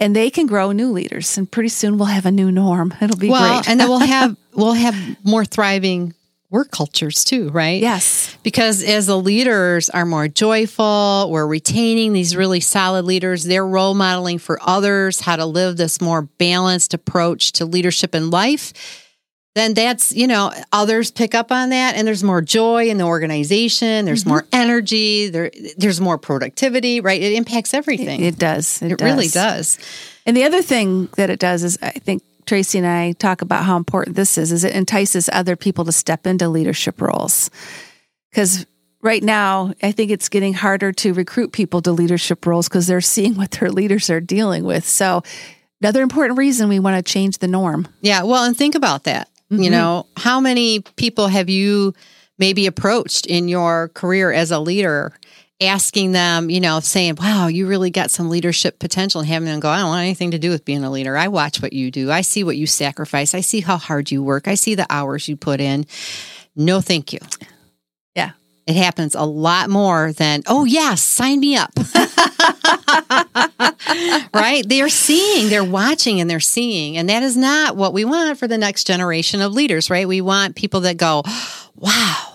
And 0.00 0.16
they 0.16 0.30
can 0.30 0.46
grow 0.46 0.72
new 0.72 0.90
leaders. 0.90 1.36
And 1.38 1.48
pretty 1.50 1.68
soon 1.68 1.98
we'll 1.98 2.06
have 2.06 2.26
a 2.26 2.32
new 2.32 2.50
norm. 2.50 2.94
It'll 3.00 3.16
be 3.16 3.28
Well, 3.28 3.60
great. 3.60 3.68
and 3.70 3.78
then 3.78 3.88
we'll 3.88 3.98
have 4.16 4.36
we'll 4.54 4.72
have 4.72 4.96
more 5.22 5.44
thriving 5.44 6.14
work 6.54 6.70
cultures 6.70 7.24
too, 7.24 7.48
right? 7.50 7.82
yes. 7.82 8.34
Because 8.44 8.84
as 8.84 9.06
the 9.06 9.18
leaders 9.18 9.90
are 9.90 10.06
more 10.06 10.28
joyful, 10.28 11.28
we're 11.28 11.46
retaining 11.46 12.12
these 12.12 12.36
really 12.36 12.60
solid 12.60 13.04
leaders. 13.04 13.42
They're 13.42 13.66
role 13.66 13.94
modeling 13.94 14.38
for 14.38 14.60
others 14.62 15.18
how 15.18 15.34
to 15.34 15.46
live 15.46 15.76
this 15.76 16.00
more 16.00 16.22
balanced 16.22 16.94
approach 16.94 17.52
to 17.52 17.64
leadership 17.66 18.14
in 18.14 18.30
life. 18.30 18.72
Then 19.56 19.74
that's, 19.74 20.12
you 20.12 20.28
know, 20.28 20.52
others 20.72 21.10
pick 21.10 21.34
up 21.34 21.50
on 21.50 21.70
that 21.70 21.96
and 21.96 22.06
there's 22.06 22.22
more 22.22 22.40
joy 22.40 22.88
in 22.88 22.98
the 22.98 23.04
organization. 23.04 24.04
There's 24.04 24.20
mm-hmm. 24.20 24.30
more 24.30 24.44
energy. 24.52 25.30
There, 25.30 25.50
there's 25.76 26.00
more 26.00 26.18
productivity, 26.18 27.00
right? 27.00 27.20
It 27.20 27.32
impacts 27.32 27.74
everything. 27.74 28.22
It 28.22 28.38
does. 28.38 28.80
It, 28.80 28.92
It 28.92 29.00
really 29.00 29.28
does. 29.28 29.78
And 30.24 30.36
the 30.36 30.44
other 30.44 30.62
thing 30.62 31.08
that 31.16 31.30
it 31.30 31.40
does 31.40 31.64
is 31.64 31.78
I 31.82 31.90
think 31.90 32.22
Tracy 32.46 32.78
and 32.78 32.86
I 32.86 33.12
talk 33.12 33.42
about 33.42 33.64
how 33.64 33.76
important 33.76 34.16
this 34.16 34.38
is, 34.38 34.52
is 34.52 34.64
it 34.64 34.74
entices 34.74 35.28
other 35.32 35.56
people 35.56 35.84
to 35.84 35.92
step 35.92 36.26
into 36.26 36.48
leadership 36.48 37.00
roles. 37.00 37.50
Because 38.30 38.66
right 39.02 39.22
now, 39.22 39.72
I 39.82 39.92
think 39.92 40.10
it's 40.10 40.28
getting 40.28 40.54
harder 40.54 40.92
to 40.92 41.12
recruit 41.12 41.52
people 41.52 41.82
to 41.82 41.92
leadership 41.92 42.46
roles 42.46 42.68
because 42.68 42.86
they're 42.86 43.00
seeing 43.00 43.36
what 43.36 43.52
their 43.52 43.70
leaders 43.70 44.10
are 44.10 44.20
dealing 44.20 44.64
with. 44.64 44.86
So 44.86 45.22
another 45.80 46.02
important 46.02 46.38
reason 46.38 46.68
we 46.68 46.80
want 46.80 47.04
to 47.04 47.12
change 47.12 47.38
the 47.38 47.48
norm. 47.48 47.86
Yeah. 48.00 48.22
Well, 48.22 48.44
and 48.44 48.56
think 48.56 48.74
about 48.74 49.04
that. 49.04 49.28
Mm-hmm. 49.50 49.62
You 49.62 49.70
know, 49.70 50.06
how 50.16 50.40
many 50.40 50.80
people 50.80 51.28
have 51.28 51.48
you 51.48 51.94
maybe 52.38 52.66
approached 52.66 53.26
in 53.26 53.48
your 53.48 53.88
career 53.88 54.32
as 54.32 54.50
a 54.50 54.58
leader, 54.58 55.16
asking 55.60 56.12
them, 56.12 56.50
you 56.50 56.60
know, 56.60 56.80
saying, 56.80 57.16
wow, 57.16 57.46
you 57.46 57.66
really 57.66 57.90
got 57.90 58.10
some 58.10 58.28
leadership 58.28 58.78
potential, 58.78 59.20
and 59.20 59.28
having 59.28 59.46
them 59.46 59.60
go, 59.60 59.68
I 59.68 59.78
don't 59.78 59.88
want 59.88 60.02
anything 60.02 60.32
to 60.32 60.38
do 60.38 60.50
with 60.50 60.64
being 60.64 60.84
a 60.84 60.90
leader. 60.90 61.16
I 61.16 61.28
watch 61.28 61.62
what 61.62 61.72
you 61.72 61.90
do. 61.90 62.10
I 62.10 62.22
see 62.22 62.44
what 62.44 62.56
you 62.56 62.66
sacrifice. 62.66 63.34
I 63.34 63.40
see 63.40 63.60
how 63.60 63.76
hard 63.76 64.10
you 64.10 64.22
work. 64.22 64.48
I 64.48 64.54
see 64.54 64.74
the 64.74 64.86
hours 64.90 65.28
you 65.28 65.36
put 65.36 65.60
in. 65.60 65.86
No, 66.56 66.80
thank 66.80 67.12
you. 67.12 67.20
Yeah. 68.14 68.32
It 68.66 68.76
happens 68.76 69.14
a 69.14 69.24
lot 69.24 69.68
more 69.68 70.12
than, 70.12 70.42
oh, 70.46 70.64
yes, 70.64 71.02
sign 71.02 71.40
me 71.40 71.56
up. 71.56 71.70
right? 74.34 74.62
They're 74.66 74.88
seeing, 74.88 75.50
they're 75.50 75.62
watching, 75.62 76.20
and 76.20 76.30
they're 76.30 76.40
seeing. 76.40 76.96
And 76.96 77.08
that 77.10 77.22
is 77.22 77.36
not 77.36 77.76
what 77.76 77.92
we 77.92 78.04
want 78.04 78.38
for 78.38 78.48
the 78.48 78.56
next 78.56 78.86
generation 78.86 79.40
of 79.40 79.52
leaders, 79.52 79.90
right? 79.90 80.08
We 80.08 80.20
want 80.20 80.56
people 80.56 80.80
that 80.80 80.96
go, 80.96 81.22
wow, 81.76 82.33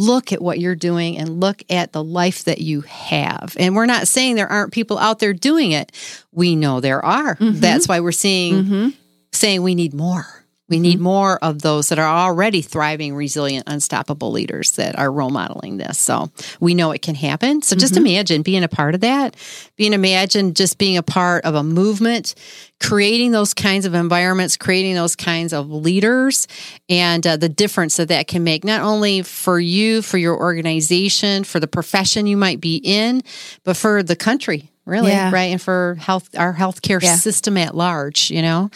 look 0.00 0.32
at 0.32 0.40
what 0.40 0.58
you're 0.58 0.74
doing 0.74 1.18
and 1.18 1.40
look 1.40 1.62
at 1.68 1.92
the 1.92 2.02
life 2.02 2.44
that 2.44 2.60
you 2.60 2.80
have. 2.82 3.54
And 3.58 3.76
we're 3.76 3.86
not 3.86 4.08
saying 4.08 4.34
there 4.34 4.50
aren't 4.50 4.72
people 4.72 4.98
out 4.98 5.18
there 5.18 5.34
doing 5.34 5.72
it. 5.72 5.92
We 6.32 6.56
know 6.56 6.80
there 6.80 7.04
are. 7.04 7.36
Mm-hmm. 7.36 7.60
That's 7.60 7.86
why 7.86 8.00
we're 8.00 8.12
seeing, 8.12 8.64
mm-hmm. 8.64 8.88
saying 9.32 9.62
we 9.62 9.74
need 9.74 9.92
more. 9.92 10.26
We 10.70 10.78
need 10.80 11.00
more 11.00 11.38
of 11.44 11.60
those 11.62 11.88
that 11.90 11.98
are 11.98 12.08
already 12.08 12.62
thriving, 12.62 13.14
resilient, 13.14 13.64
unstoppable 13.66 14.30
leaders 14.30 14.70
that 14.72 14.98
are 14.98 15.10
role 15.12 15.30
modeling 15.30 15.76
this. 15.76 15.98
So 15.98 16.30
we 16.60 16.74
know 16.74 16.92
it 16.92 17.02
can 17.02 17.16
happen. 17.16 17.60
So 17.62 17.76
just 17.76 17.96
imagine 17.96 18.42
being 18.42 18.64
a 18.64 18.68
part 18.68 18.94
of 18.94 19.00
that, 19.02 19.36
being 19.76 19.92
imagine 19.92 20.54
just 20.54 20.78
being 20.78 20.96
a 20.96 21.02
part 21.02 21.44
of 21.44 21.54
a 21.54 21.62
movement, 21.62 22.34
creating 22.80 23.32
those 23.32 23.52
kinds 23.52 23.84
of 23.84 23.94
environments, 23.94 24.56
creating 24.56 24.94
those 24.94 25.16
kinds 25.16 25.52
of 25.52 25.68
leaders, 25.70 26.48
and 26.88 27.26
uh, 27.26 27.36
the 27.36 27.48
difference 27.48 27.96
that 27.96 28.08
that 28.08 28.26
can 28.28 28.42
make, 28.44 28.64
not 28.64 28.80
only 28.80 29.22
for 29.22 29.60
you, 29.60 30.00
for 30.00 30.16
your 30.18 30.38
organization, 30.38 31.44
for 31.44 31.60
the 31.60 31.66
profession 31.68 32.26
you 32.26 32.36
might 32.36 32.60
be 32.60 32.76
in, 32.76 33.22
but 33.64 33.76
for 33.76 34.02
the 34.02 34.16
country. 34.16 34.70
Really, 34.86 35.10
Yeah. 35.12 35.30
right, 35.30 35.52
and 35.52 35.60
for 35.60 35.96
health, 36.00 36.30
our 36.36 36.54
healthcare 36.54 37.00
Yeah. 37.02 37.14
system 37.16 37.56
at 37.58 37.76
large. 37.76 38.30
You 38.30 38.42
know, 38.42 38.70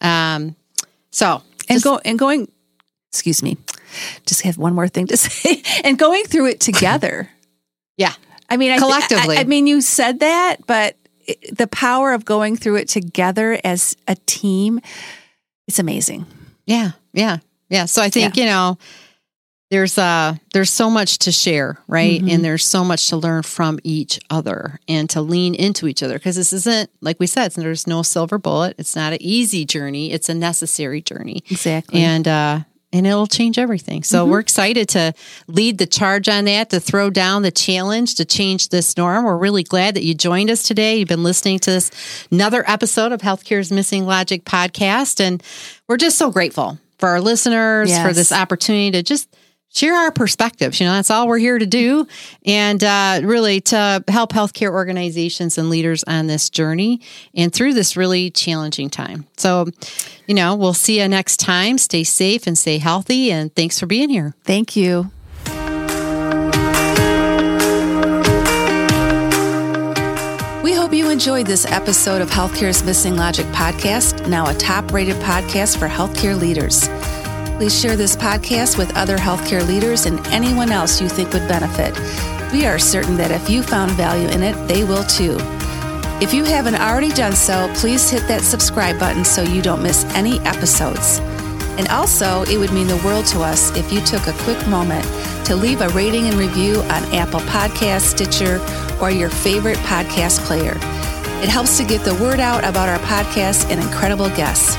um, 0.00 0.56
so 1.10 1.42
And 1.68 1.82
go 1.82 2.00
and 2.04 2.18
going 2.18 2.48
excuse 3.10 3.42
me. 3.42 3.56
Just 4.24 4.42
have 4.42 4.56
one 4.56 4.74
more 4.74 4.88
thing 4.88 5.06
to 5.08 5.16
say. 5.16 5.62
and 5.84 5.98
going 5.98 6.24
through 6.24 6.46
it 6.46 6.60
together. 6.60 7.28
yeah, 7.96 8.14
I 8.48 8.56
mean, 8.56 8.70
I 8.70 8.78
Collectively. 8.78 9.36
I, 9.36 9.40
I 9.40 9.44
mean, 9.44 9.66
you 9.66 9.80
said 9.80 10.20
that, 10.20 10.66
but 10.66 10.96
it, 11.26 11.56
the 11.56 11.66
power 11.66 12.12
of 12.12 12.24
going 12.24 12.56
through 12.56 12.76
it 12.76 12.88
together 12.88 13.58
as 13.64 13.96
a 14.06 14.16
team, 14.26 14.80
it's 15.66 15.78
amazing. 15.78 16.26
yeah, 16.66 16.92
yeah, 17.12 17.38
yeah. 17.68 17.84
So 17.86 18.02
I 18.02 18.10
think 18.10 18.36
you 18.36 18.44
know, 18.44 18.78
there's 19.70 19.96
uh 19.98 20.34
there's 20.52 20.70
so 20.70 20.90
much 20.90 21.18
to 21.18 21.32
share, 21.32 21.78
right? 21.86 22.20
And 22.20 22.44
there's 22.44 22.64
so 22.64 22.84
much 22.84 23.08
to 23.08 23.16
learn 23.16 23.44
from 23.44 23.78
each 23.84 24.18
other 24.28 24.80
and 24.88 25.08
to 25.10 25.22
lean 25.22 25.54
into 25.54 25.86
each 25.86 26.02
other 26.02 26.14
because 26.14 26.36
this 26.36 26.52
isn't 26.52 26.90
like 27.00 27.20
we 27.20 27.26
said. 27.26 27.52
There's 27.52 27.86
no 27.86 28.02
silver 28.02 28.36
bullet. 28.36 28.74
It's 28.78 28.96
not 28.96 29.12
an 29.12 29.22
easy 29.22 29.64
journey. 29.64 30.12
It's 30.12 30.28
a 30.28 30.34
necessary 30.34 31.00
journey. 31.00 31.44
Exactly. 31.50 32.00
and 32.02 32.26
uh 32.26 32.60
and 32.92 33.06
it'll 33.06 33.28
change 33.28 33.56
everything. 33.56 34.02
So 34.02 34.26
we're 34.26 34.40
excited 34.40 34.88
to 34.90 35.14
lead 35.46 35.78
the 35.78 35.86
charge 35.86 36.28
on 36.28 36.46
that, 36.46 36.70
to 36.70 36.80
throw 36.80 37.08
down 37.08 37.42
the 37.42 37.52
challenge 37.52 38.16
to 38.16 38.24
change 38.24 38.70
this 38.70 38.96
norm. 38.96 39.24
We're 39.24 39.36
really 39.36 39.62
glad 39.62 39.94
that 39.94 40.02
you 40.02 40.12
joined 40.12 40.50
us 40.50 40.64
today. 40.64 40.96
You've 40.96 41.06
been 41.06 41.22
listening 41.22 41.60
to 41.60 41.70
this 41.70 41.92
another 42.32 42.68
episode 42.68 43.12
of 43.12 43.20
Healthcare's 43.20 43.70
Missing 43.70 44.06
Logic 44.06 44.44
podcast, 44.44 45.20
and 45.20 45.40
we're 45.86 45.98
just 45.98 46.18
so 46.18 46.32
grateful 46.32 46.80
for 46.98 47.08
our 47.10 47.20
listeners 47.20 47.96
for 48.00 48.12
this 48.12 48.32
opportunity 48.32 48.90
to 48.90 49.04
just 49.04 49.34
share 49.72 49.94
our 49.94 50.12
perspectives. 50.12 50.80
You 50.80 50.86
know, 50.86 50.92
that's 50.92 51.10
all 51.10 51.28
we're 51.28 51.38
here 51.38 51.58
to 51.58 51.66
do, 51.66 52.06
and 52.44 52.82
uh, 52.82 53.20
really 53.22 53.60
to 53.62 54.04
help 54.08 54.32
healthcare 54.32 54.70
organizations 54.70 55.56
and 55.58 55.70
leaders 55.70 56.04
on 56.04 56.26
this 56.26 56.50
journey 56.50 57.00
and 57.34 57.52
through 57.52 57.74
this 57.74 57.96
really 57.96 58.30
challenging 58.30 58.90
time. 58.90 59.26
So, 59.36 59.66
you 60.26 60.34
know, 60.34 60.54
we'll 60.56 60.74
see 60.74 61.00
you 61.00 61.08
next 61.08 61.38
time. 61.38 61.78
Stay 61.78 62.04
safe 62.04 62.46
and 62.46 62.58
stay 62.58 62.78
healthy, 62.78 63.30
and 63.30 63.54
thanks 63.54 63.78
for 63.78 63.86
being 63.86 64.10
here. 64.10 64.34
Thank 64.44 64.76
you. 64.76 65.10
We 70.62 70.72
hope 70.74 70.92
you 70.92 71.08
enjoyed 71.10 71.46
this 71.46 71.64
episode 71.66 72.20
of 72.20 72.30
Healthcare's 72.30 72.84
Missing 72.84 73.16
Logic 73.16 73.46
podcast, 73.46 74.28
now 74.28 74.48
a 74.48 74.54
top 74.54 74.92
rated 74.92 75.16
podcast 75.16 75.78
for 75.78 75.88
healthcare 75.88 76.38
leaders. 76.38 76.88
Please 77.60 77.78
share 77.78 77.94
this 77.94 78.16
podcast 78.16 78.78
with 78.78 78.96
other 78.96 79.18
healthcare 79.18 79.68
leaders 79.68 80.06
and 80.06 80.18
anyone 80.28 80.72
else 80.72 80.98
you 80.98 81.10
think 81.10 81.34
would 81.34 81.46
benefit. 81.46 81.94
We 82.54 82.64
are 82.64 82.78
certain 82.78 83.18
that 83.18 83.30
if 83.30 83.50
you 83.50 83.62
found 83.62 83.90
value 83.90 84.28
in 84.28 84.42
it, 84.42 84.54
they 84.66 84.82
will 84.82 85.04
too. 85.04 85.36
If 86.22 86.32
you 86.32 86.44
haven't 86.44 86.76
already 86.76 87.10
done 87.10 87.36
so, 87.36 87.70
please 87.74 88.08
hit 88.08 88.26
that 88.28 88.40
subscribe 88.40 88.98
button 88.98 89.26
so 89.26 89.42
you 89.42 89.60
don't 89.60 89.82
miss 89.82 90.04
any 90.14 90.40
episodes. 90.40 91.18
And 91.76 91.86
also, 91.88 92.44
it 92.44 92.56
would 92.56 92.72
mean 92.72 92.86
the 92.86 92.96
world 93.04 93.26
to 93.26 93.42
us 93.42 93.76
if 93.76 93.92
you 93.92 94.00
took 94.00 94.26
a 94.26 94.32
quick 94.44 94.66
moment 94.66 95.04
to 95.44 95.54
leave 95.54 95.82
a 95.82 95.90
rating 95.90 96.28
and 96.28 96.36
review 96.36 96.76
on 96.84 97.14
Apple 97.14 97.40
Podcasts, 97.40 98.16
Stitcher, 98.16 98.58
or 99.02 99.10
your 99.10 99.28
favorite 99.28 99.76
podcast 99.80 100.38
player. 100.46 100.76
It 101.42 101.50
helps 101.50 101.76
to 101.76 101.84
get 101.84 102.06
the 102.06 102.14
word 102.14 102.40
out 102.40 102.64
about 102.64 102.88
our 102.88 103.00
podcast 103.00 103.70
and 103.70 103.82
incredible 103.82 104.30
guests. 104.30 104.78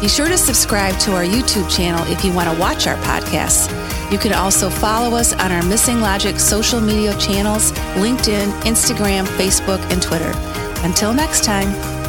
Be 0.00 0.08
sure 0.08 0.28
to 0.28 0.38
subscribe 0.38 0.98
to 1.00 1.14
our 1.14 1.24
YouTube 1.24 1.70
channel 1.70 2.02
if 2.10 2.24
you 2.24 2.32
want 2.32 2.48
to 2.50 2.58
watch 2.58 2.86
our 2.86 2.96
podcasts. 2.96 3.70
You 4.10 4.18
can 4.18 4.32
also 4.32 4.70
follow 4.70 5.14
us 5.16 5.34
on 5.34 5.52
our 5.52 5.62
Missing 5.62 6.00
Logic 6.00 6.40
social 6.40 6.80
media 6.80 7.14
channels 7.18 7.72
LinkedIn, 7.96 8.50
Instagram, 8.62 9.26
Facebook, 9.36 9.80
and 9.92 10.00
Twitter. 10.02 10.32
Until 10.82 11.12
next 11.12 11.44
time. 11.44 11.99